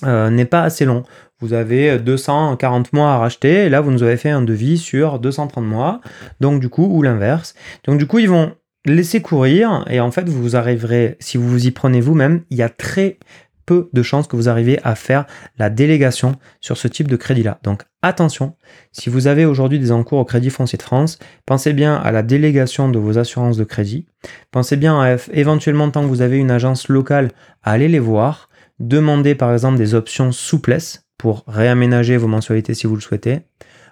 [0.04, 1.02] n'est pas assez long
[1.40, 5.18] vous avez 240 mois à racheter, et là vous nous avez fait un devis sur
[5.18, 6.00] 230 mois,
[6.40, 7.54] donc du coup, ou l'inverse.
[7.84, 11.66] Donc du coup, ils vont laisser courir, et en fait, vous arriverez, si vous vous
[11.66, 13.18] y prenez vous-même, il y a très
[13.66, 15.26] peu de chances que vous arriviez à faire
[15.58, 17.58] la délégation sur ce type de crédit-là.
[17.62, 18.54] Donc attention,
[18.92, 22.22] si vous avez aujourd'hui des encours au Crédit foncier de France, pensez bien à la
[22.22, 24.06] délégation de vos assurances de crédit.
[24.52, 27.30] Pensez bien à éventuellement, tant que vous avez une agence locale,
[27.62, 28.48] à aller les voir.
[28.80, 33.40] Demandez par exemple des options souplesse pour réaménager vos mensualités si vous le souhaitez,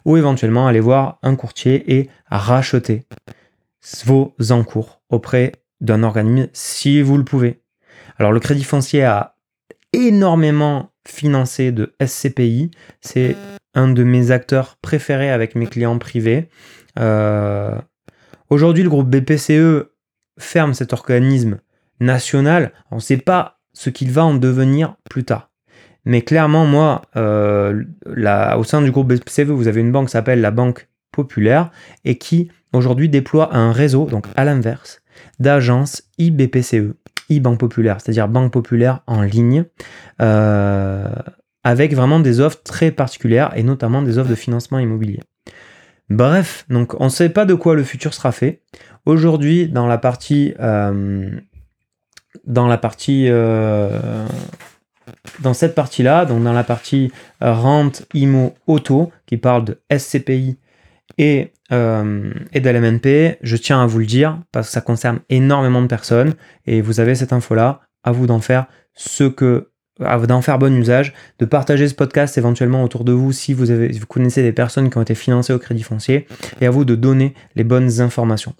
[0.04, 3.04] ou éventuellement aller voir un courtier et racheter
[4.04, 7.60] vos encours auprès d'un organisme si vous le pouvez.
[8.18, 9.34] Alors le crédit foncier a
[9.92, 13.36] énormément financé de SCPI, c'est
[13.74, 16.48] un de mes acteurs préférés avec mes clients privés.
[16.98, 17.76] Euh,
[18.50, 19.90] aujourd'hui, le groupe BPCE
[20.38, 21.58] ferme cet organisme
[22.00, 22.72] national.
[22.90, 25.50] On ne sait pas ce qu'il va en devenir plus tard.
[26.06, 27.82] Mais clairement, moi, euh,
[28.56, 31.72] au sein du groupe BPCE, vous avez une banque qui s'appelle la Banque Populaire
[32.04, 35.02] et qui aujourd'hui déploie un réseau, donc à l'inverse,
[35.40, 36.94] d'agences IBPCE,
[37.32, 39.64] e-Banque Populaire, c'est-à-dire Banque Populaire en ligne,
[40.22, 41.08] euh,
[41.64, 45.20] avec vraiment des offres très particulières et notamment des offres de financement immobilier.
[46.08, 48.62] Bref, donc on ne sait pas de quoi le futur sera fait.
[49.06, 51.30] Aujourd'hui, dans la partie, euh,
[52.44, 53.28] dans la partie
[55.40, 60.58] dans cette partie-là, donc dans la partie euh, rente, IMO, auto, qui parle de SCPI
[61.18, 65.20] et, euh, et de l'MNP, je tiens à vous le dire parce que ça concerne
[65.28, 66.34] énormément de personnes
[66.66, 71.14] et vous avez cette info-là, à vous d'en faire ce que d'en faire bon usage,
[71.38, 74.90] de partager ce podcast éventuellement autour de vous si vous, avez, vous connaissez des personnes
[74.90, 76.26] qui ont été financées au crédit foncier,
[76.60, 78.54] et à vous de donner les bonnes informations.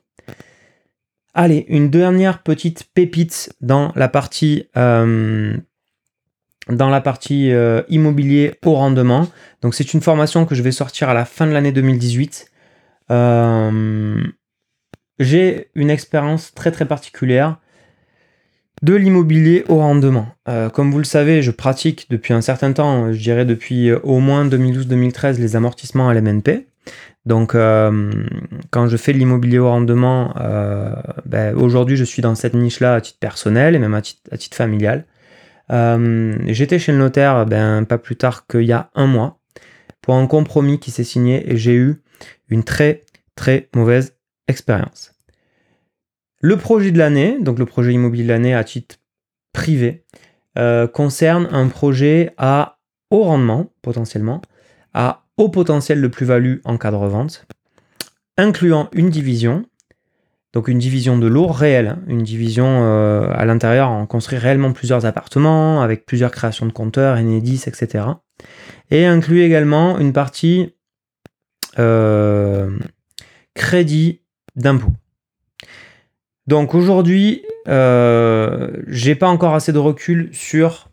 [1.35, 5.55] Allez, une dernière petite pépite dans la partie, euh,
[6.69, 9.29] dans la partie euh, immobilier au rendement.
[9.63, 12.51] Donc c'est une formation que je vais sortir à la fin de l'année 2018.
[13.11, 14.25] Euh,
[15.19, 17.59] j'ai une expérience très très particulière
[18.83, 20.29] de l'immobilier au rendement.
[20.75, 24.47] comme vous le savez, je pratique depuis un certain temps, je dirais depuis au moins
[24.47, 26.67] 2012-2013, les amortissements à l'MNP.
[27.27, 28.13] Donc, euh,
[28.71, 30.95] quand je fais l'immobilier au rendement, euh,
[31.27, 35.05] ben, aujourd'hui, je suis dans cette niche-là à titre personnel et même à titre, familial.
[35.71, 39.41] Euh, j'étais chez le notaire ben, pas plus tard qu'il y a un mois
[40.01, 42.03] pour un compromis qui s'est signé et j'ai eu
[42.49, 43.03] une très
[43.35, 44.17] très mauvaise
[44.49, 45.13] expérience.
[46.41, 48.97] Le projet de l'année, donc le projet immobilier de l'année à titre
[49.53, 50.05] privé,
[50.93, 52.79] concerne un projet à
[53.11, 54.41] haut rendement potentiellement,
[54.95, 57.47] à au potentiel de plus-value en cas de revente,
[58.37, 59.67] incluant une division,
[60.57, 64.73] donc une division de l'eau réelle, hein, une division euh, à l'intérieur, on construit réellement
[64.73, 68.07] plusieurs appartements avec plusieurs créations de compteurs, Enedis, etc.
[68.91, 70.73] Et inclut également une partie
[71.79, 72.71] euh,
[73.53, 74.23] crédit
[74.55, 74.95] d'impôt.
[76.47, 80.89] Donc aujourd'hui, euh, j'ai pas encore assez de recul sur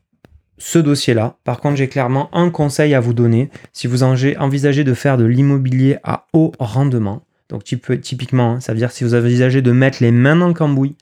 [0.57, 1.37] ce dossier-là.
[1.45, 5.23] Par contre, j'ai clairement un conseil à vous donner si vous envisagez de faire de
[5.23, 7.23] l'immobilier à haut rendement.
[7.53, 10.55] Donc typiquement, hein, ça veut dire si vous envisagez de mettre les mains dans le
[10.55, 10.95] cambouis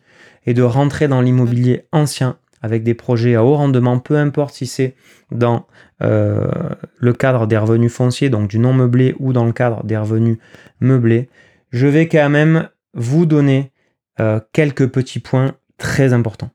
[0.46, 4.68] et de rentrer dans l'immobilier ancien avec des projets à haut rendement, peu importe si
[4.68, 4.94] c'est
[5.32, 5.66] dans
[6.04, 6.50] euh,
[6.98, 10.40] le cadre des revenus fonciers, donc du non meublé, ou dans le cadre des revenus
[10.82, 11.30] meublés,
[11.70, 13.72] je vais quand même vous donner
[14.20, 16.52] euh, quelques petits points très importants.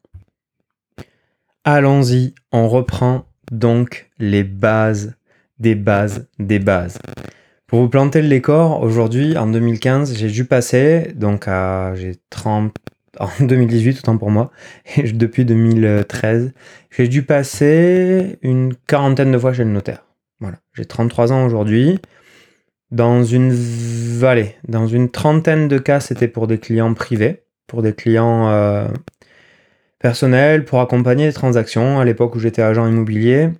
[1.64, 5.16] Allons-y, on reprend donc les bases
[5.58, 6.98] des bases des bases.
[7.66, 12.72] Pour vous planter le décor, aujourd'hui, en 2015, j'ai dû passer, donc à, j'ai 30,
[13.20, 14.52] en 2018, autant pour moi,
[14.96, 16.52] et depuis 2013,
[16.90, 20.04] j'ai dû passer une quarantaine de fois chez le notaire.
[20.38, 21.98] Voilà, j'ai 33 ans aujourd'hui.
[22.92, 27.92] Dans une vallée, dans une trentaine de cas, c'était pour des clients privés, pour des
[27.92, 28.86] clients euh,
[29.98, 33.50] personnel pour accompagner les transactions à l'époque où j'étais agent immobilier,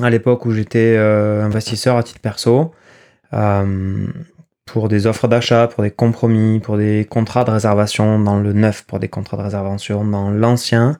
[0.00, 2.72] à l'époque où j'étais euh, investisseur à titre perso,
[3.30, 8.82] pour des offres d'achat, pour des compromis, pour des contrats de réservation dans le neuf,
[8.82, 10.98] pour des contrats de réservation dans l'ancien.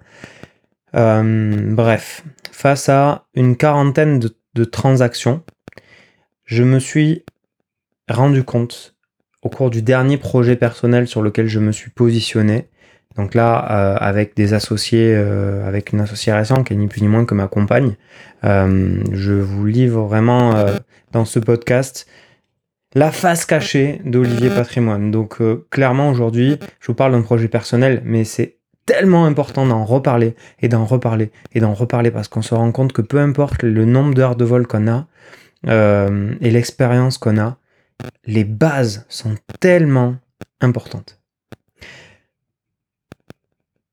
[0.97, 4.21] Euh, bref, face à une quarantaine
[4.55, 5.43] de transactions,
[6.45, 7.25] je me suis
[8.09, 8.97] rendu compte
[9.43, 12.69] au cours du dernier projet personnel sur lequel je me suis positionné
[13.19, 17.09] donc là, euh, avec des associés, euh, avec une association qui est ni plus ni
[17.09, 17.97] moins que ma compagne,
[18.45, 20.55] euh, je vous livre vraiment
[21.13, 22.07] dans ce podcast
[22.95, 25.11] la face cachée d'Olivier Patrimoine.
[25.11, 25.39] Donc
[25.71, 30.69] clairement aujourd'hui, je vous parle d'un projet personnel, mais c'est tellement important d'en reparler et
[30.69, 34.15] d'en reparler et d'en reparler parce qu'on se rend compte que peu importe le nombre
[34.15, 35.07] d'heures de vol qu'on a
[35.67, 37.59] et l'expérience qu'on a,
[38.25, 40.17] les bases sont tellement
[40.61, 41.21] importantes.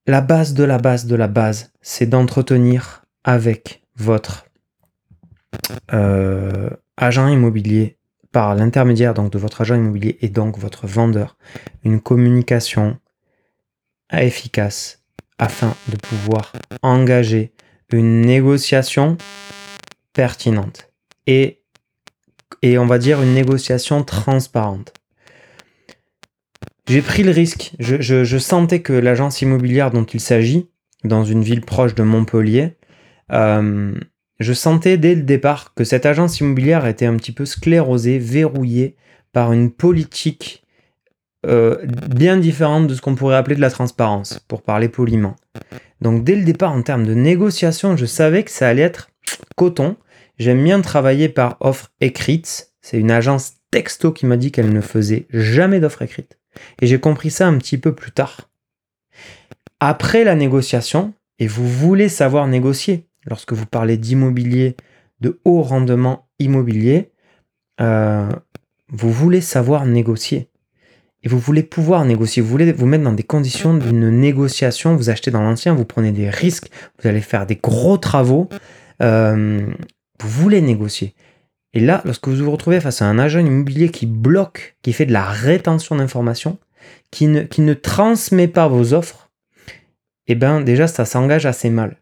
[0.08, 4.46] La base de la base de la base, c'est d'entretenir avec votre
[5.94, 7.98] euh, agent immobilier
[8.32, 11.38] par l'intermédiaire donc de votre agent immobilier et donc votre vendeur
[11.84, 12.98] une communication
[14.12, 15.04] efficace
[15.38, 17.54] afin de pouvoir engager
[17.92, 19.18] une négociation
[20.14, 20.92] pertinente
[21.28, 21.62] et,
[22.62, 24.94] et on va dire une négociation transparente.
[26.88, 27.74] J'ai pris le risque.
[27.80, 30.70] Je, sentais que l'agence immobilière dont il s'agit,
[31.04, 32.78] dans une ville proche de Montpellier,
[33.32, 33.94] euh,
[34.40, 38.96] je sentais dès le départ que cette agence immobilière était un petit peu sclérosée, verrouillée
[39.32, 40.64] par une politique
[41.46, 45.36] euh, bien différente de ce qu'on pourrait appeler de la transparence, pour parler poliment.
[46.02, 49.10] Donc dès le départ, en termes de négociation, je savais que ça allait être
[49.56, 49.96] coton.
[50.38, 52.72] J'aime bien travailler par offre écrite.
[52.82, 56.38] C'est une agence texto qui m'a dit qu'elle ne faisait jamais d'offre écrite.
[56.82, 58.50] Et j'ai compris ça un petit peu plus tard.
[59.80, 64.76] Après la négociation, et vous voulez savoir négocier, lorsque vous parlez d'immobilier,
[65.22, 67.12] de haut rendement immobilier,
[67.82, 68.30] euh,
[68.90, 70.50] vous voulez savoir négocier.
[71.24, 75.10] Et vous voulez pouvoir négocier, vous voulez vous mettre dans des conditions d'une négociation, vous
[75.10, 76.70] achetez dans l'ancien, vous prenez des risques,
[77.02, 78.48] vous allez faire des gros travaux,
[79.02, 79.66] euh,
[80.22, 81.16] vous voulez négocier.
[81.74, 85.08] Et là, lorsque vous vous retrouvez face à un agent immobilier qui bloque, qui fait
[85.08, 86.60] de la rétention d'informations,
[87.10, 89.32] qui ne, qui ne transmet pas vos offres,
[90.28, 91.98] eh bien déjà ça s'engage assez mal.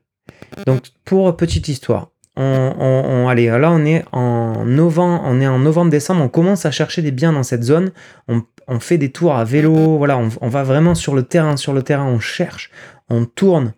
[0.65, 6.23] Donc pour petite histoire, on, allez, là on est en novembre, on est en novembre-décembre,
[6.23, 7.91] on commence à chercher des biens dans cette zone,
[8.27, 11.83] on, fait des tours à vélo, voilà, on, va vraiment sur le terrain, sur le
[11.83, 12.71] terrain, on cherche,
[13.09, 13.73] on tourne,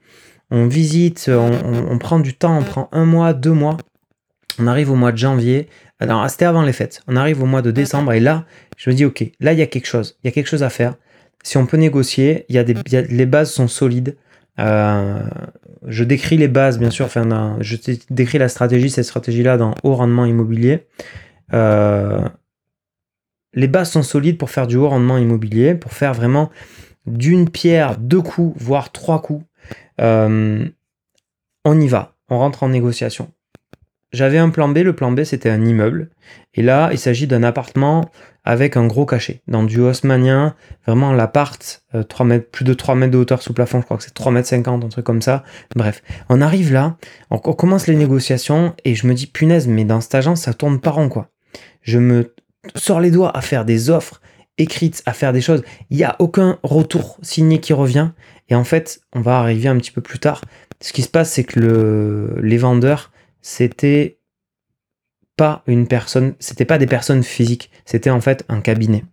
[0.51, 3.77] on visite, on, prend du temps, on prend un mois, deux mois,
[4.59, 5.67] on arrive au mois de janvier,
[5.99, 8.45] alors c'était avant les fêtes, on arrive au mois de décembre et là,
[8.77, 10.63] je me dis ok, là il y a quelque chose, il y a quelque chose
[10.63, 10.95] à faire.
[11.43, 14.17] Si on peut négocier, il y a des, les bases sont solides.
[14.57, 15.19] Euh,
[15.87, 17.77] je décris les bases, bien sûr, enfin, je
[18.09, 20.87] décris la stratégie, cette stratégie-là dans haut rendement immobilier.
[21.53, 22.21] Euh,
[23.53, 26.49] les bases sont solides pour faire du haut rendement immobilier, pour faire vraiment
[27.05, 29.45] d'une pierre deux coups, voire trois coups.
[30.01, 30.67] Euh,
[31.63, 33.31] on y va, on rentre en négociation.
[34.15, 36.09] J'avais un plan B, le plan B c'était un immeuble.
[36.53, 38.09] Et là, il s'agit d'un appartement
[38.45, 39.41] avec un gros cachet.
[39.49, 40.55] Dans du haussmanien,
[40.87, 42.03] vraiment l'appart, euh,
[42.39, 44.85] plus de 3 mètres de hauteur sous plafond, je crois que c'est 3 mètres 50,
[44.85, 45.43] un truc comme ça.
[45.75, 46.95] Bref, on arrive là,
[47.29, 50.79] on, commence les négociations et je me dis, punaise, mais dans cette agence, ça tourne
[50.79, 51.29] pas rond, quoi.
[51.81, 52.33] Je me
[52.75, 54.21] sors les doigts à faire des offres
[54.57, 55.61] écrites, à faire des choses.
[55.89, 58.11] Il n'y a aucun retour signé qui revient.
[58.47, 60.39] Et en fait, on va arriver un petit peu plus tard.
[60.79, 63.11] Ce qui se passe, c'est que le, les vendeurs,
[63.47, 64.17] c'était
[65.37, 69.05] pas une personne, c'était pas des personnes physiques, c'était en fait un cabinet.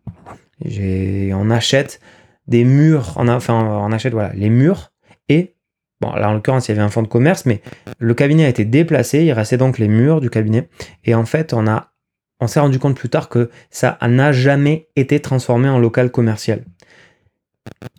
[0.64, 2.00] On achète
[2.46, 4.90] des murs, enfin on achète voilà les murs
[5.28, 5.54] et
[6.00, 7.60] bon là en l'occurrence il y avait un fonds de commerce, mais
[7.98, 10.70] le cabinet a été déplacé, il restait donc les murs du cabinet
[11.04, 11.92] et en fait on a
[12.40, 16.64] on s'est rendu compte plus tard que ça n'a jamais été transformé en local commercial.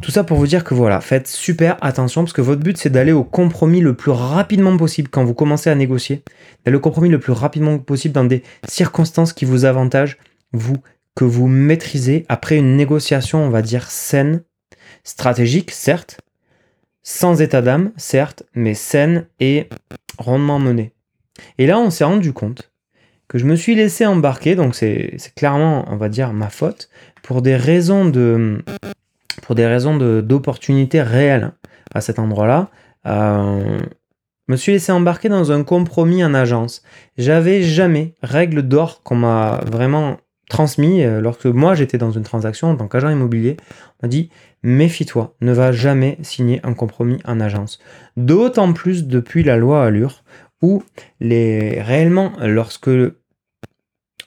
[0.01, 2.89] Tout ça pour vous dire que voilà, faites super attention parce que votre but c'est
[2.89, 6.23] d'aller au compromis le plus rapidement possible quand vous commencez à négocier,
[6.65, 10.17] d'aller au compromis le plus rapidement possible dans des circonstances qui vous avantagent,
[10.51, 10.77] vous,
[11.15, 14.43] que vous maîtrisez après une négociation, on va dire saine,
[15.03, 16.19] stratégique, certes,
[17.03, 19.67] sans état d'âme, certes, mais saine et
[20.17, 20.93] rondement menée.
[21.57, 22.71] Et là, on s'est rendu compte
[23.27, 26.89] que je me suis laissé embarquer, donc c'est clairement, on va dire, ma faute,
[27.21, 28.63] pour des raisons de
[29.43, 31.51] pour des raisons d'opportunité réelles
[31.93, 32.69] à cet endroit-là,
[33.05, 33.77] euh,
[34.47, 36.81] me suis laissé embarquer dans un compromis en agence.
[37.17, 40.17] J'avais jamais règle d'or qu'on m'a vraiment
[40.49, 43.57] transmis euh, lorsque moi j'étais dans une transaction en tant qu'agent immobilier.
[44.01, 44.29] On m'a dit
[44.63, 47.79] méfie-toi, ne va jamais signer un compromis en agence.
[48.15, 50.23] D'autant plus depuis la loi Allure
[50.61, 50.83] où
[51.19, 52.89] les réellement lorsque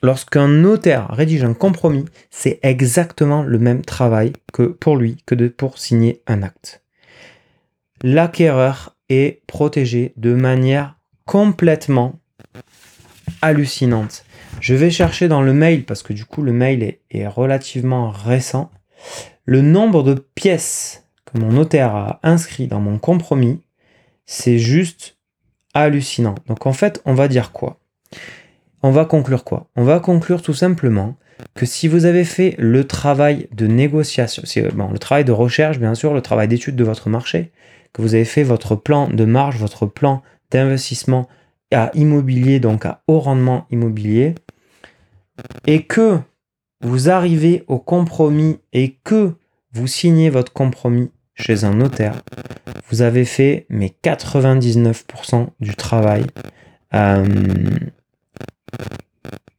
[0.03, 5.47] Lorsqu'un notaire rédige un compromis, c'est exactement le même travail que pour lui que de,
[5.47, 6.83] pour signer un acte.
[8.03, 12.19] L'acquéreur est protégé de manière complètement
[13.41, 14.23] hallucinante.
[14.61, 18.09] Je vais chercher dans le mail, parce que du coup le mail est, est relativement
[18.09, 18.71] récent,
[19.45, 23.61] le nombre de pièces que mon notaire a inscrit dans mon compromis,
[24.25, 25.17] c'est juste
[25.73, 26.35] hallucinant.
[26.47, 27.79] Donc en fait, on va dire quoi?
[28.83, 29.67] On va conclure quoi?
[29.75, 31.15] On va conclure tout simplement
[31.55, 35.95] que si vous avez fait le travail de négociation, euh, le travail de recherche, bien
[35.95, 37.51] sûr, le travail d'étude de votre marché,
[37.93, 41.27] que vous avez fait votre plan de marge, votre plan d'investissement
[41.71, 44.35] à immobilier, donc à haut rendement immobilier,
[45.65, 46.19] et que
[46.81, 49.33] vous arrivez au compromis et que
[49.73, 52.21] vous signez votre compromis chez un notaire,
[52.89, 56.25] vous avez fait mais 99% du travail.
[56.93, 57.25] Euh,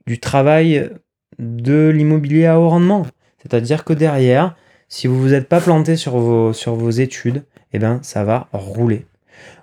[0.07, 0.91] du travail
[1.39, 3.07] de l'immobilier à haut rendement.
[3.43, 4.57] C'est-à-dire que derrière,
[4.89, 8.25] si vous ne vous êtes pas planté sur vos, sur vos études, eh ben, ça
[8.25, 9.07] va rouler.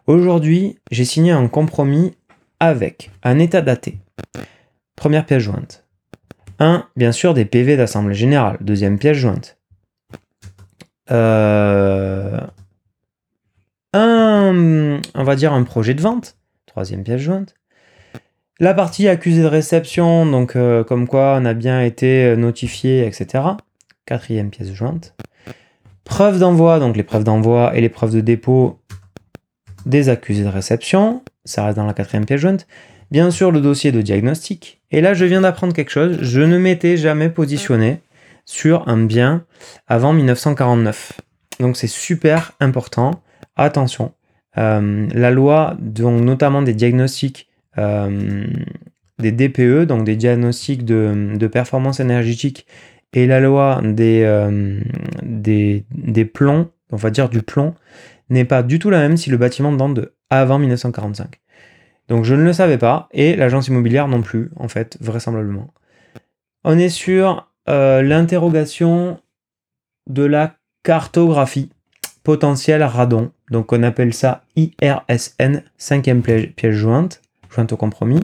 [0.07, 2.15] Aujourd'hui, j'ai signé un compromis
[2.59, 3.97] avec un état daté.
[4.95, 5.83] Première pièce jointe.
[6.59, 8.57] Un, bien sûr, des PV d'Assemblée Générale.
[8.61, 9.57] Deuxième pièce jointe.
[11.11, 12.39] Euh,
[13.93, 16.37] un, on va dire un projet de vente.
[16.65, 17.55] Troisième pièce jointe.
[18.61, 23.05] La partie accusée de réception, donc euh, comme quoi on a bien été euh, notifié,
[23.05, 23.43] etc.
[24.05, 25.13] Quatrième pièce jointe.
[26.05, 28.79] Preuve d'envoi, donc les preuves d'envoi et les preuves de dépôt
[29.85, 31.21] des accusés de réception.
[31.43, 32.65] Ça reste dans la quatrième pièce jointe.
[33.11, 34.81] Bien sûr, le dossier de diagnostic.
[34.89, 36.17] Et là, je viens d'apprendre quelque chose.
[36.21, 37.99] Je ne m'étais jamais positionné
[38.45, 39.43] sur un bien
[39.87, 41.19] avant 1949.
[41.59, 43.21] Donc c'est super important.
[43.57, 44.13] Attention.
[44.57, 52.65] Euh, la loi, donc notamment des diagnostics des DPE, donc des diagnostics de, performance énergétique,
[53.13, 54.79] et la loi des, euh,
[55.23, 57.73] des, des, plombs, on va dire du plomb,
[58.29, 61.39] n'est pas du tout la même si le bâtiment date de avant 1945.
[62.09, 65.73] Donc je ne le savais pas, et l'agence immobilière non plus, en fait, vraisemblablement.
[66.63, 69.19] On est sur euh, l'interrogation
[70.07, 71.69] de la cartographie
[72.23, 73.31] potentielle radon.
[73.49, 77.21] Donc on appelle ça IRSN, cinquième piège jointe,
[77.63, 78.19] au compromis.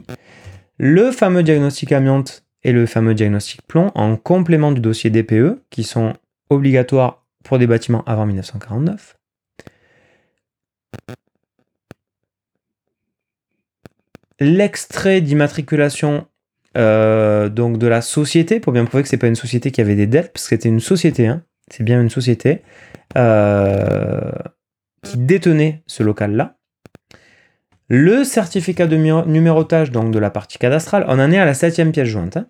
[0.77, 5.83] Le fameux diagnostic amiante et le fameux diagnostic plomb en complément du dossier DPE, qui
[5.83, 6.13] sont
[6.49, 9.17] obligatoires pour des bâtiments avant 1949.
[14.39, 16.27] L'extrait d'immatriculation
[16.77, 19.95] euh, donc de la société, pour bien prouver que c'est pas une société qui avait
[19.95, 22.61] des dettes, parce que c'était une société, hein, c'est bien une société,
[23.17, 24.31] euh,
[25.03, 26.57] qui détenait ce local-là.
[27.93, 31.91] Le certificat de numérotage donc de la partie cadastrale, on en est à la septième
[31.91, 32.37] pièce jointe.
[32.37, 32.47] Hein.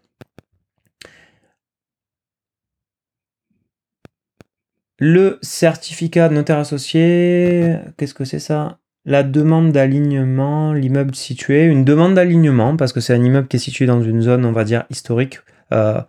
[5.00, 8.78] Le certificat de notaire associé, qu'est-ce que c'est ça?
[9.04, 13.60] La demande d'alignement, l'immeuble situé, une demande d'alignement, parce que c'est un immeuble qui est
[13.60, 15.40] situé dans une zone, on va dire, historique,
[15.74, 16.04] euh,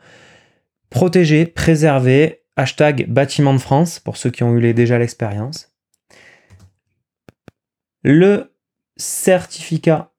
[0.91, 5.73] protégée, préservée, hashtag bâtiment de France, pour ceux qui ont eu déjà l'expérience.
[8.03, 8.52] Le
[9.03, 10.13] certificat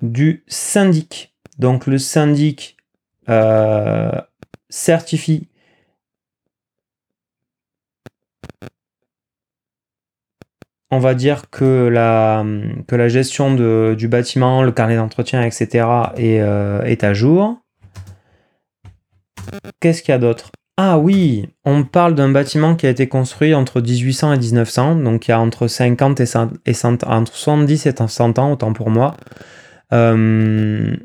[0.00, 1.34] du syndic.
[1.58, 2.76] Donc le syndic
[3.28, 4.20] euh,
[4.70, 5.48] certifie
[10.90, 12.44] on va dire que la,
[12.86, 15.86] que la gestion de, du bâtiment, le carnet d'entretien, etc.
[16.16, 17.62] Est, euh, est, à jour.
[19.80, 20.50] Qu'est-ce qu'il y a d'autre?
[20.78, 25.28] Ah oui, on parle d'un bâtiment qui a été construit entre 1800 et 1900, donc
[25.28, 26.72] il y a entre 50 et 100, et
[27.04, 29.14] entre 70 et 100 ans, autant pour moi.
[29.92, 30.96] Euh,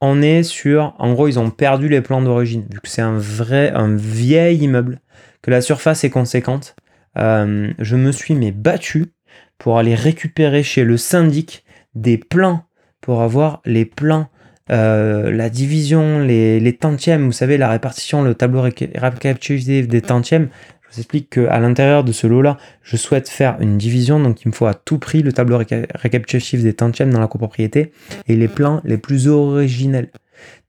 [0.00, 3.18] on est sur, en gros, ils ont perdu les plans d'origine, vu que c'est un
[3.18, 5.00] vrai, un vieil immeuble,
[5.42, 6.76] que la surface est conséquente.
[7.18, 9.12] Euh, je me suis mais battu
[9.58, 11.64] pour aller récupérer chez le syndic
[11.94, 12.64] des plans
[13.02, 14.28] pour avoir les plans,
[14.70, 20.48] euh, la division, les, les, tantièmes, vous savez, la répartition, le tableau récapitulatif des tantièmes.
[20.82, 24.48] Je vous explique qu'à l'intérieur de ce lot-là, je souhaite faire une division, donc il
[24.48, 27.92] me faut à tout prix le tableau récapitulatif des tantièmes dans la copropriété
[28.26, 30.10] et les plans les plus originels.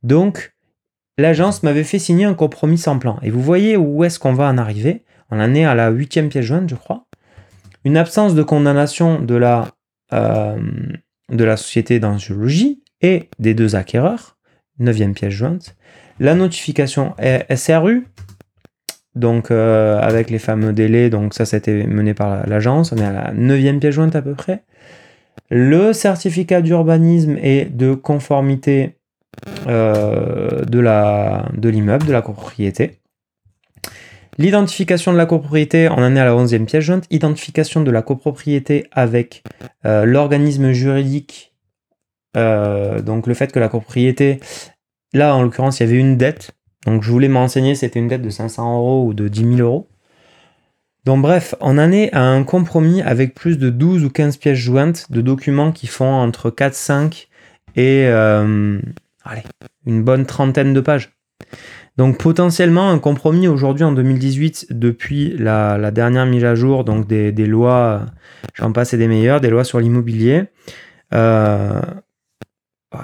[0.04, 0.54] Donc,
[1.18, 3.20] l'agence m'avait fait signer un compromis sans plan.
[3.22, 5.04] Et vous voyez où est-ce qu'on va en arriver?
[5.32, 7.06] On en est à la huitième pièce jointe, je crois.
[7.84, 9.70] Une absence de condamnation de la,
[10.14, 10.58] euh,
[11.30, 14.38] de la société d'angiologie et des deux acquéreurs,
[14.80, 15.76] neuvième pièce jointe.
[16.20, 17.16] La notification
[17.56, 18.08] SRU,
[19.16, 23.12] donc euh, avec les fameux délais, donc ça, été mené par l'agence, on est à
[23.12, 24.64] la neuvième pièce jointe à peu près.
[25.49, 28.97] Le certificat d'urbanisme et de conformité
[29.68, 32.99] euh, de l'immeuble, de la copropriété.
[34.38, 37.06] L'identification de la copropriété, on en est à la 11e pièce jointe.
[37.10, 39.43] Identification de la copropriété avec
[39.86, 41.51] euh, l'organisme juridique.
[42.38, 44.39] Euh, donc le fait que la copropriété,
[45.13, 46.51] là en l'occurrence, il y avait une dette.
[46.86, 49.88] Donc je voulais m'enseigner, c'était une dette de 500 euros ou de 10 000 euros.
[51.05, 54.57] Donc bref, on en est à un compromis avec plus de 12 ou 15 pièces
[54.57, 57.27] jointes de documents qui font entre 4, 5
[57.75, 58.79] et euh,
[59.23, 59.43] allez,
[59.86, 61.11] une bonne trentaine de pages.
[61.97, 67.32] Donc potentiellement un compromis aujourd'hui en 2018 depuis la, dernière mise à jour donc des,
[67.45, 68.05] lois,
[68.53, 70.45] j'en passe et des meilleurs, des lois sur l'immobilier.
[71.13, 71.82] Euh,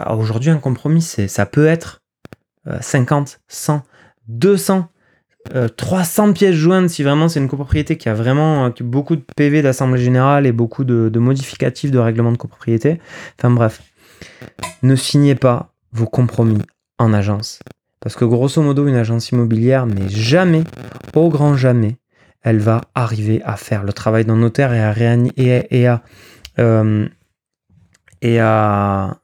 [0.10, 2.02] aujourd'hui un compromis ça peut être
[2.82, 3.84] 50, 100,
[4.28, 4.90] 200,
[5.76, 9.62] 300 pièces jointes si vraiment c'est une copropriété qui a vraiment euh, beaucoup de PV
[9.62, 13.00] d'assemblée générale et beaucoup de, modificatifs de règlement de copropriété.
[13.38, 13.82] Enfin bref,
[14.84, 16.62] ne signez pas vos compromis
[16.98, 17.60] en agence.
[18.00, 20.64] Parce que grosso modo, une agence immobilière, mais jamais,
[21.16, 21.98] au grand jamais,
[22.42, 24.94] elle va arriver à faire le travail d'un notaire et à,
[25.36, 26.04] et, à,
[26.60, 27.08] euh,
[28.22, 29.18] et, à,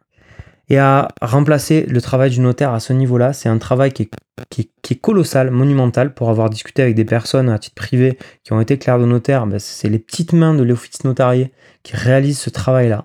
[0.74, 3.32] et à remplacer le travail du notaire à ce niveau-là.
[3.32, 6.16] C'est un travail qui est, colossal, monumental.
[6.16, 9.46] Pour avoir discuté avec des personnes à titre privé qui ont été clairs de notaire,
[9.46, 11.52] ben, c'est les petites mains de l'office notarié
[11.84, 13.04] qui réalisent ce travail-là.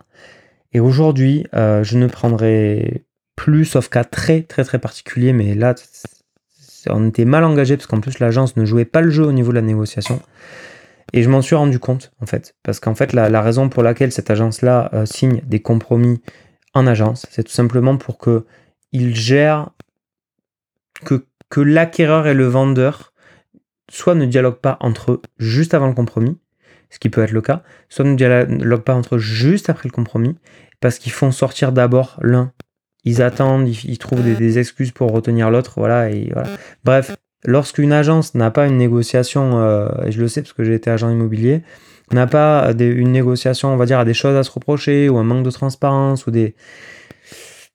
[0.72, 3.04] Et aujourd'hui, euh, je ne prendrai
[3.36, 5.74] plus, sauf cas très très très particulier, mais là,
[6.88, 9.50] on était mal engagé parce qu'en plus l'agence ne jouait pas le jeu au niveau
[9.50, 10.22] de la négociation.
[11.12, 12.54] Et je m'en suis rendu compte, en fait.
[12.62, 16.22] Parce qu'en fait, la, raison pour laquelle cette agence-là euh, signe des compromis
[16.74, 18.44] en agence, c'est tout simplement pour que
[18.92, 19.70] il gère
[21.04, 23.12] que, que l'acquéreur et le vendeur
[23.90, 26.38] soit ne dialoguent pas entre eux juste avant le compromis,
[26.90, 29.92] ce qui peut être le cas, soit ne dialoguent pas entre eux juste après le
[29.92, 30.36] compromis,
[30.80, 32.52] parce qu'ils font sortir d'abord l'un.
[33.04, 36.50] Ils attendent, ils, trouvent des, excuses pour retenir l'autre, voilà, et voilà.
[36.84, 40.74] Bref, lorsqu'une agence n'a pas une négociation, euh, et je le sais parce que j'ai
[40.74, 41.62] été agent immobilier,
[42.14, 45.24] n'a pas une négociation, on va dire, à des choses à se reprocher, ou un
[45.24, 46.54] manque de transparence, ou des,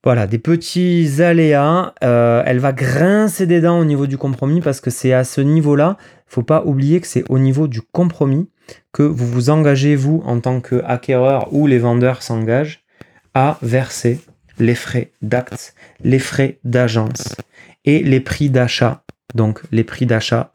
[0.04, 1.94] voilà, des petits aléas.
[2.04, 5.42] Euh, elle va grincer des dents au niveau du compromis parce que c'est à ce
[5.42, 5.98] niveau-là.
[6.30, 8.50] Il faut pas oublier que c'est au niveau du compromis
[8.92, 12.84] que vous vous engagez, vous, en tant qu'acquéreur ou les vendeurs s'engagent
[13.34, 14.20] à verser
[14.60, 15.74] les frais d'acte,
[16.04, 17.36] les frais d'agence
[17.86, 19.04] et les prix d'achat.
[19.36, 20.52] Donc les prix d'achat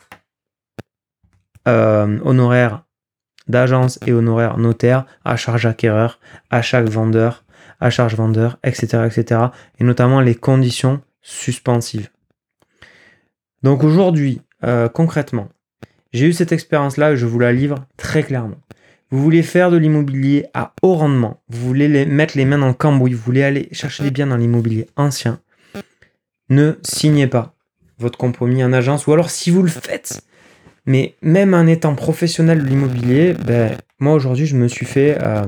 [1.67, 2.85] euh, honoraires
[3.49, 6.19] d'agence et honoraires notaire à charge acquéreur
[6.51, 7.45] à chaque vendeur
[7.81, 9.41] à charge vendeur, etc., etc.
[9.79, 12.09] Et notamment les conditions suspensives.
[13.63, 15.49] Donc aujourd'hui, euh, concrètement,
[16.13, 18.59] j'ai eu cette expérience-là et je vous la livre très clairement.
[19.11, 22.75] Vous voulez faire de l'immobilier à haut rendement, vous voulez mettre les mains dans le
[22.75, 25.41] cambouis, vous voulez aller chercher des biens dans l'immobilier ancien,
[26.51, 27.55] ne signez pas
[27.99, 30.23] votre compromis en agence, ou alors si vous le faites,
[30.89, 35.45] mais même en étant professionnel de l'immobilier, ben, moi aujourd'hui je me suis fait euh,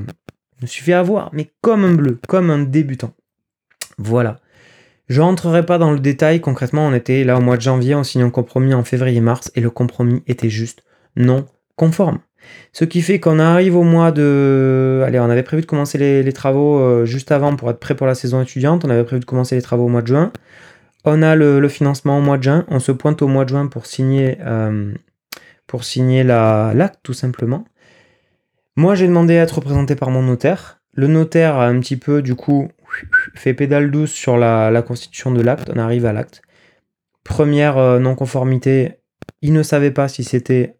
[0.60, 3.14] me suis fait avoir, mais comme un bleu, comme un débutant.
[3.96, 4.38] Voilà.
[5.08, 8.04] Je rentrerai pas dans le détail, concrètement on était là au mois de janvier, on
[8.04, 10.84] signe un compromis en février-mars et le compromis était juste
[11.16, 12.18] non conforme.
[12.72, 15.02] Ce qui fait qu'on arrive au mois de...
[15.06, 18.06] Allez, on avait prévu de commencer les, travaux euh, juste avant pour être prêt pour
[18.06, 20.32] la saison étudiante, on avait prévu de commencer les travaux au mois de juin.
[21.06, 23.66] On a le, financement au mois de juin, on se pointe au mois de juin
[23.68, 24.92] pour signer, euh,
[25.70, 27.64] pour signer l'acte tout simplement.
[28.74, 30.80] Moi, j'ai demandé à être représenté par mon notaire.
[30.94, 32.66] Le notaire a un petit peu, du coup,
[33.36, 35.70] fait pédale douce sur la, constitution de l'acte.
[35.72, 36.42] On arrive à l'acte.
[37.22, 38.94] Première euh, non-conformité,
[39.42, 40.74] il ne savait pas si c'était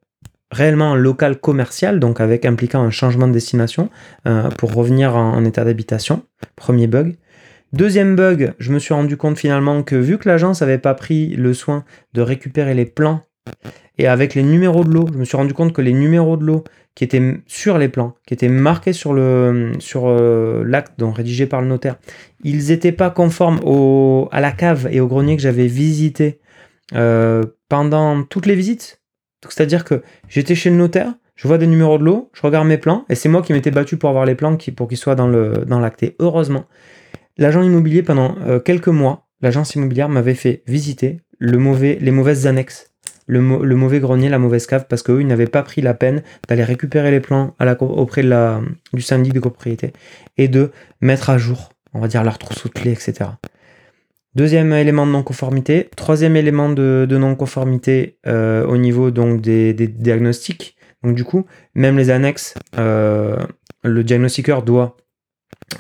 [0.51, 3.91] réellement un local commercial, donc avec impliquant un changement de destination
[4.27, 6.25] euh, pour revenir en, état d'habitation.
[6.57, 7.17] Premier bug.
[7.73, 11.37] Deuxième bug, je me suis rendu compte finalement que vu que l'agence n'avait pas pris
[11.37, 13.23] le soin de récupérer les plans
[14.01, 16.45] et avec les numéros de l'eau, je me suis rendu compte que les numéros de
[16.45, 21.19] l'eau qui étaient sur les plans, qui étaient marqués sur le sur euh, l'acte donc
[21.19, 21.97] rédigé par le notaire,
[22.43, 23.61] ils n'étaient pas conformes
[24.33, 26.41] à la cave et au grenier que j'avais visité
[26.95, 29.03] euh, pendant toutes les visites.
[29.47, 32.79] C'est-à-dire que j'étais chez le notaire, je vois des numéros de l'eau, je regarde mes
[32.79, 35.29] plans, et c'est moi qui m'étais battu pour avoir les plans pour qu'ils soient dans
[35.29, 36.03] dans l'acte.
[36.05, 36.65] Et heureusement,
[37.37, 42.91] l'agent immobilier pendant euh, quelques mois, l'agence immobilière m'avait fait visiter les mauvaises annexes
[43.31, 46.65] le, mauvais grenier, la mauvaise cave, parce qu'eux, ils n'avaient pas pris la peine d'aller
[46.65, 48.23] récupérer les plans auprès
[48.93, 49.93] du syndic de copropriété
[50.37, 50.71] et de
[51.01, 53.31] mettre à jour, on va dire, leur trousseau de clés, etc.
[54.35, 55.89] Deuxième élément de non-conformité.
[55.97, 60.77] Troisième élément de, non-conformité euh, au niveau des, diagnostics.
[61.03, 63.37] Donc du coup, même les annexes, euh,
[63.83, 64.97] le diagnostiqueur doit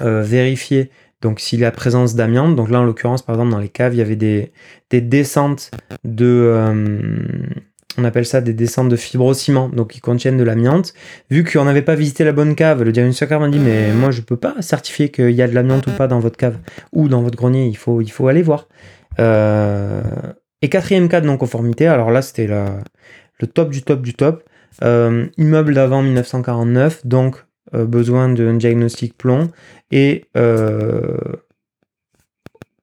[0.01, 0.91] euh, vérifier
[1.23, 3.95] donc s'il y a présence d'amiante, donc là en l'occurrence par exemple dans les caves
[3.95, 4.53] il y avait des,
[4.91, 5.71] descentes
[6.05, 7.19] de, euh,
[7.99, 10.95] on appelle ça des descentes de fibrociment, donc qui contiennent de l'amiante.
[11.31, 14.23] Vu qu'on n'avait pas visité la bonne cave, le diagnostiqueur m'a dit mais moi je
[14.23, 16.57] peux pas certifier qu'il y a de l'amiante ou pas dans votre cave
[16.93, 18.69] ou dans votre grenier, il faut, il faut aller voir.
[19.19, 20.03] Euh,
[20.63, 24.45] et quatrième cas de non-conformité, alors là c'était le top du top du top.
[24.83, 29.51] Euh, immeuble d'avant 1949, donc besoin d'un diagnostic plomb
[29.91, 31.17] et euh,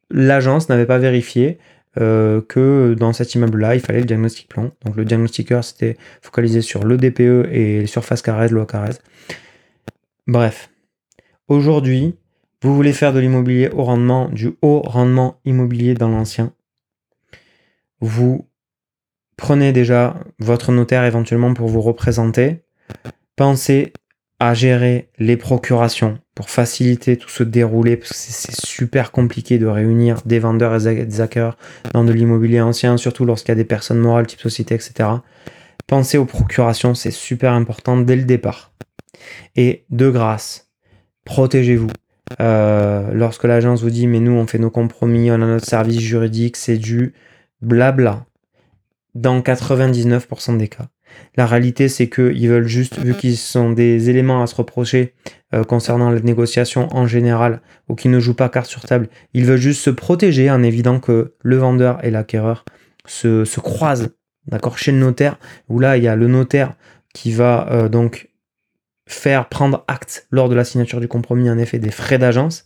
[0.09, 1.57] l'agence n'avait pas vérifié
[1.99, 4.71] euh, que dans cet immeuble-là, il fallait le diagnostic plomb.
[4.85, 8.93] Donc le diagnostiqueur s'était focalisé sur le DPE et les surfaces carrées, loi carrées.
[10.27, 10.69] Bref,
[11.47, 12.15] aujourd'hui,
[12.61, 16.53] vous voulez faire de l'immobilier au rendement, du haut rendement immobilier dans l'ancien.
[17.99, 18.47] Vous
[19.37, 22.63] prenez déjà votre notaire éventuellement pour vous représenter.
[23.35, 23.93] Pensez
[24.39, 29.65] à gérer les procurations pour faciliter tout ce déroulé, parce que c'est super compliqué de
[29.65, 31.57] réunir des vendeurs et des acquéreurs
[31.93, 35.09] dans de l'immobilier ancien, surtout lorsqu'il y a des personnes morales type société, etc.
[35.87, 38.71] Pensez aux procurations, c'est super important dès le départ.
[39.55, 40.69] Et de grâce,
[41.25, 41.89] protégez-vous.
[42.41, 45.99] Euh, lorsque l'agence vous dit mais nous on fait nos compromis, on a notre service
[45.99, 47.13] juridique, c'est du
[47.61, 48.25] blabla.
[49.15, 50.89] Dans 99% des cas,
[51.35, 55.13] la réalité, c'est qu'ils veulent juste, vu qu'ils sont des éléments à se reprocher
[55.53, 59.45] euh, concernant la négociation en général, ou qu'ils ne jouent pas carte sur table, ils
[59.45, 62.65] veulent juste se protéger en évident que le vendeur et l'acquéreur
[63.05, 64.09] se, croisent,
[64.47, 65.39] d'accord, chez le notaire,
[65.69, 66.73] où là, il y a le notaire
[67.13, 68.29] qui va euh, donc
[69.07, 72.65] faire prendre acte lors de la signature du compromis, en effet, des frais d'agence.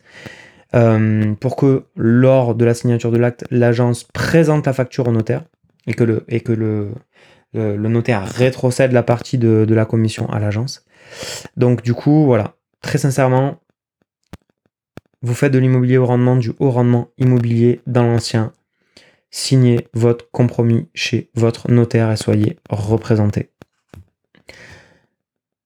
[0.74, 5.44] Euh, pour que lors de la signature de l'acte, l'agence présente la facture au notaire
[5.86, 6.92] et que le, et que le,
[7.54, 10.86] le, notaire rétrocède la partie de, la commission à l'agence.
[11.58, 13.60] Donc du coup, voilà, très sincèrement,
[15.22, 18.54] vous faites de l'immobilier au rendement, du haut rendement immobilier dans l'ancien.
[19.30, 23.50] Signez votre compromis chez votre notaire et soyez représenté.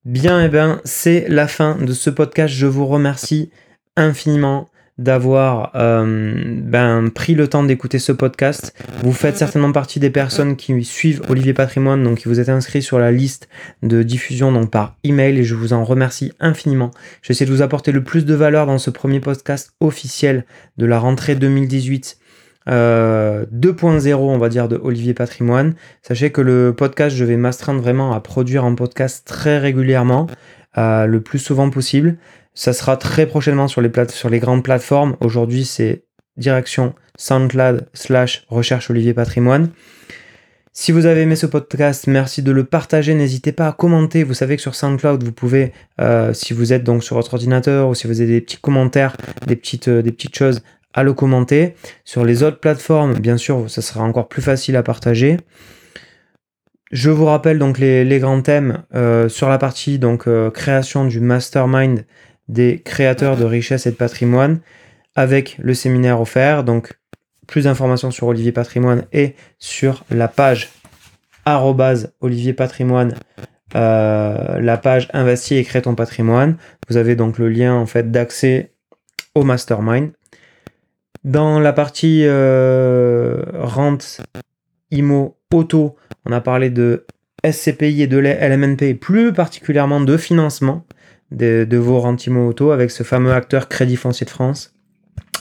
[0.04, 2.54] Bien, et eh ben, c'est la fin de ce podcast.
[2.54, 3.50] Je vous remercie
[3.96, 4.68] infiniment
[4.98, 8.74] d'avoir euh, ben, pris le temps d'écouter ce podcast.
[9.02, 12.82] Vous faites certainement partie des personnes qui suivent Olivier Patrimoine, donc qui vous êtes inscrit
[12.82, 13.48] sur la liste
[13.82, 16.90] de diffusion donc par email et je vous en remercie infiniment.
[17.22, 20.46] J'essaie de vous apporter le plus de valeur dans ce premier podcast officiel
[20.78, 22.18] de la rentrée 2018.
[22.66, 25.74] 2.0 euh, on va dire de Olivier Patrimoine.
[26.02, 30.26] Sachez que le podcast, je vais m'astreindre vraiment à produire un podcast très régulièrement,
[30.76, 32.16] euh, le plus souvent possible.
[32.56, 35.14] Ça sera très prochainement sur les, grandes plateformes.
[35.20, 36.04] Aujourd'hui, c'est
[36.38, 39.68] direction SoundCloud slash recherche Olivier Patrimoine.
[40.72, 43.14] Si vous avez aimé ce podcast, merci de le partager.
[43.14, 44.24] N'hésitez pas à commenter.
[44.24, 47.90] Vous savez que sur SoundCloud, vous pouvez, euh, si vous êtes donc sur votre ordinateur
[47.90, 50.62] ou si vous avez des petits commentaires, des petites, euh, des petites choses,
[50.94, 51.74] à le commenter.
[52.06, 55.36] Sur les autres plateformes, bien sûr, ça sera encore plus facile à partager.
[56.90, 62.06] Je vous rappelle donc les, grands thèmes euh, sur la partie donc création du mastermind
[62.48, 64.60] des créateurs de richesse et de patrimoine
[65.14, 66.64] avec le séminaire offert.
[66.64, 66.94] Donc,
[67.46, 70.70] plus d'informations sur Olivier Patrimoine et sur la page
[72.20, 73.14] Olivier Patrimoine,
[73.74, 76.56] euh, la page Investis et crée ton patrimoine.
[76.88, 78.72] Vous avez donc le lien en fait d'accès
[79.34, 80.10] au mastermind.
[81.24, 84.20] Dans la partie euh, rente,
[84.90, 87.06] IMO, auto, on a parlé de
[87.44, 90.84] SCPI et de LMNP, plus particulièrement de financement
[91.30, 94.74] de, vos Rentimo Auto avec ce fameux acteur Crédit Foncier de France.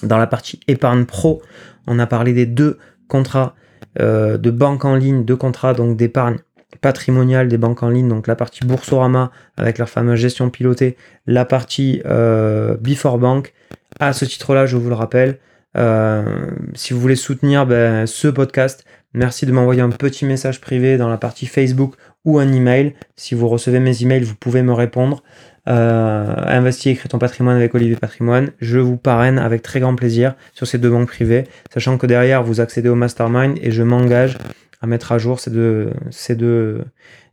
[0.03, 1.41] Dans la partie épargne pro,
[1.87, 2.77] on a parlé des deux
[3.07, 3.55] contrats
[3.99, 6.37] euh, de banque en ligne, deux contrats donc d'épargne
[6.81, 11.45] patrimoniale des banques en ligne, donc la partie Boursorama avec leur fameuse gestion pilotée, la
[11.45, 13.53] partie euh, Before Bank.
[13.99, 15.39] À ce titre-là, je vous le rappelle,
[15.77, 20.97] euh, si vous voulez soutenir ben, ce podcast, merci de m'envoyer un petit message privé
[20.97, 22.93] dans la partie Facebook ou un email.
[23.15, 25.23] Si vous recevez mes emails, vous pouvez me répondre
[25.67, 28.51] euh, investis et ton patrimoine avec Olivier Patrimoine.
[28.59, 32.43] Je vous parraine avec très grand plaisir sur ces deux banques privées, sachant que derrière
[32.43, 34.37] vous accédez au mastermind et je m'engage
[34.81, 36.83] à mettre à jour ces deux, ces deux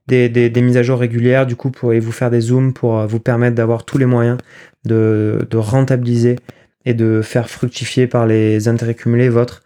[0.09, 3.21] des, mises à jour régulières, du coup, pour vous faire des zooms pour euh, vous
[3.21, 4.39] permettre d'avoir tous les moyens
[4.85, 6.37] de, rentabiliser
[6.85, 9.63] et de faire fructifier par les intérêts cumulés votre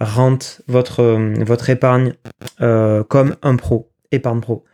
[0.00, 2.14] rente, votre, euh, épargne
[2.60, 4.64] euh, comme un pro, épargne pro.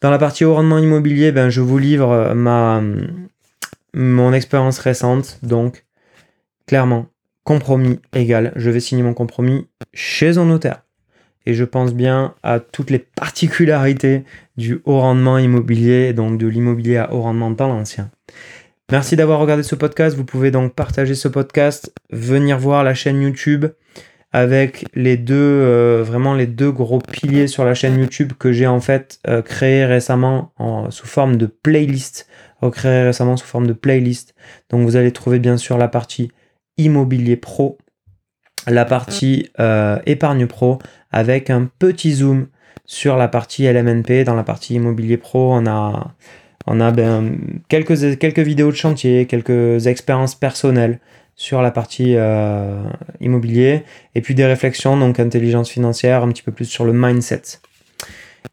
[0.00, 2.82] Dans la partie haut rendement immobilier, ben, je vous livre euh, ma,
[3.94, 5.38] mon expérience récente.
[5.42, 5.86] Donc,
[6.66, 7.06] clairement,
[7.44, 8.52] compromis égal.
[8.56, 10.82] Je vais signer mon compromis chez un notaire.
[11.46, 14.24] Et je pense bien à toutes les particularités
[14.56, 18.10] du haut rendement immobilier, donc de l'immobilier à haut rendement dans l'ancien.
[18.90, 20.16] Merci d'avoir regardé ce podcast.
[20.16, 23.66] Vous pouvez donc partager ce podcast, venir voir la chaîne YouTube
[24.32, 28.66] avec les deux, euh, vraiment les deux gros piliers sur la chaîne YouTube que j'ai
[28.66, 32.28] en fait euh, créé récemment en, sous forme de playlist,
[32.60, 34.34] recréé récemment sous forme de playlist.
[34.70, 36.32] Donc vous allez trouver bien sûr la partie
[36.76, 37.78] immobilier pro,
[38.66, 40.78] la partie euh, épargne pro
[41.12, 42.48] avec un petit zoom
[42.84, 44.24] sur la partie LMNP.
[44.24, 46.14] Dans la partie immobilier pro, on a,
[46.66, 51.00] on a ben, quelques, quelques vidéos de chantier, quelques expériences personnelles
[51.36, 52.82] sur la partie euh,
[53.20, 53.84] immobilier
[54.14, 57.42] et puis des réflexions, donc intelligence financière, un petit peu plus sur le mindset.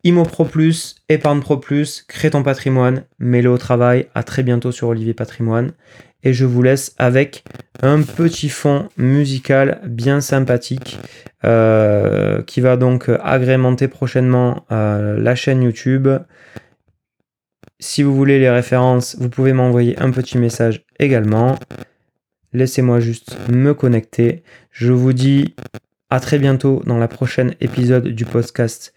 [0.03, 4.07] Imo Pro Plus, Épargne Pro Plus, crée ton patrimoine, mets-le au travail.
[4.13, 5.71] À très bientôt sur Olivier Patrimoine.
[6.23, 7.43] Et je vous laisse avec
[7.81, 10.99] un petit fond musical bien sympathique
[11.45, 16.09] euh, qui va donc agrémenter prochainement euh, la chaîne YouTube.
[17.79, 21.57] Si vous voulez les références, vous pouvez m'envoyer un petit message également.
[22.53, 24.43] Laissez-moi juste me connecter.
[24.71, 25.55] Je vous dis
[26.11, 28.93] à très bientôt dans la prochaine épisode du podcast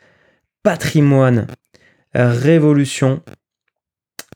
[0.63, 1.47] Patrimoine
[2.15, 3.23] Révolution.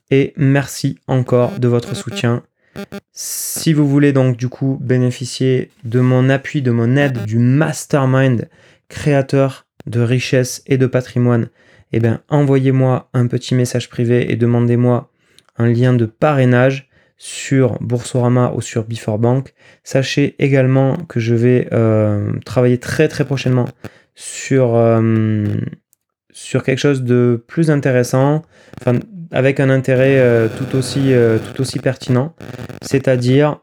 [0.09, 2.43] Et merci encore de votre soutien.
[3.11, 8.49] Si vous voulez donc du coup bénéficier de mon appui, de mon aide, du mastermind
[8.89, 11.49] créateur de richesse et de patrimoine,
[11.91, 15.11] eh bien envoyez-moi un petit message privé et demandez-moi
[15.57, 16.89] un lien de parrainage
[17.21, 19.53] sur Boursorama ou sur Before Bank.
[19.83, 23.67] Sachez également que je vais euh, travailler très très prochainement
[24.15, 25.45] sur, euh,
[26.31, 28.41] sur quelque chose de plus intéressant,
[28.81, 28.97] enfin,
[29.29, 31.13] avec un intérêt euh, tout, aussi,
[31.45, 32.33] tout aussi pertinent,
[32.81, 33.59] c'est-à-dire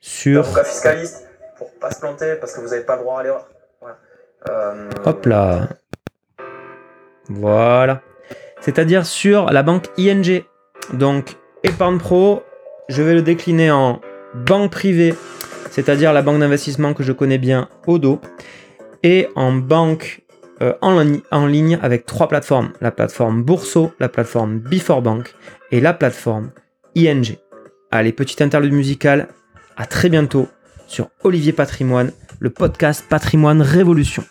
[0.00, 0.46] sur...
[0.66, 3.48] fiscaliste, pour pas se planter, parce que vous n'avez pas le droit à l'erreur.
[5.06, 5.70] Hop là.
[7.30, 8.02] Voilà.
[8.60, 10.42] C'est-à-dire sur la banque ING.
[10.92, 12.42] Donc, épargne pro,
[12.88, 14.00] je vais le décliner en
[14.34, 15.14] banque privée,
[15.70, 18.20] c'est-à-dire la banque d'investissement que je connais bien, Odo,
[19.02, 20.22] et en banque
[20.60, 22.72] euh, en, ligne avec trois plateformes.
[22.80, 25.34] La plateforme Bourso, la plateforme Before Bank
[25.70, 26.50] et la plateforme
[26.96, 27.36] ING.
[27.90, 29.28] Allez, petite interlude musicale.
[29.76, 30.48] À très bientôt
[30.88, 32.10] sur Olivier Patrimoine,
[32.40, 34.24] le podcast Patrimoine Révolution.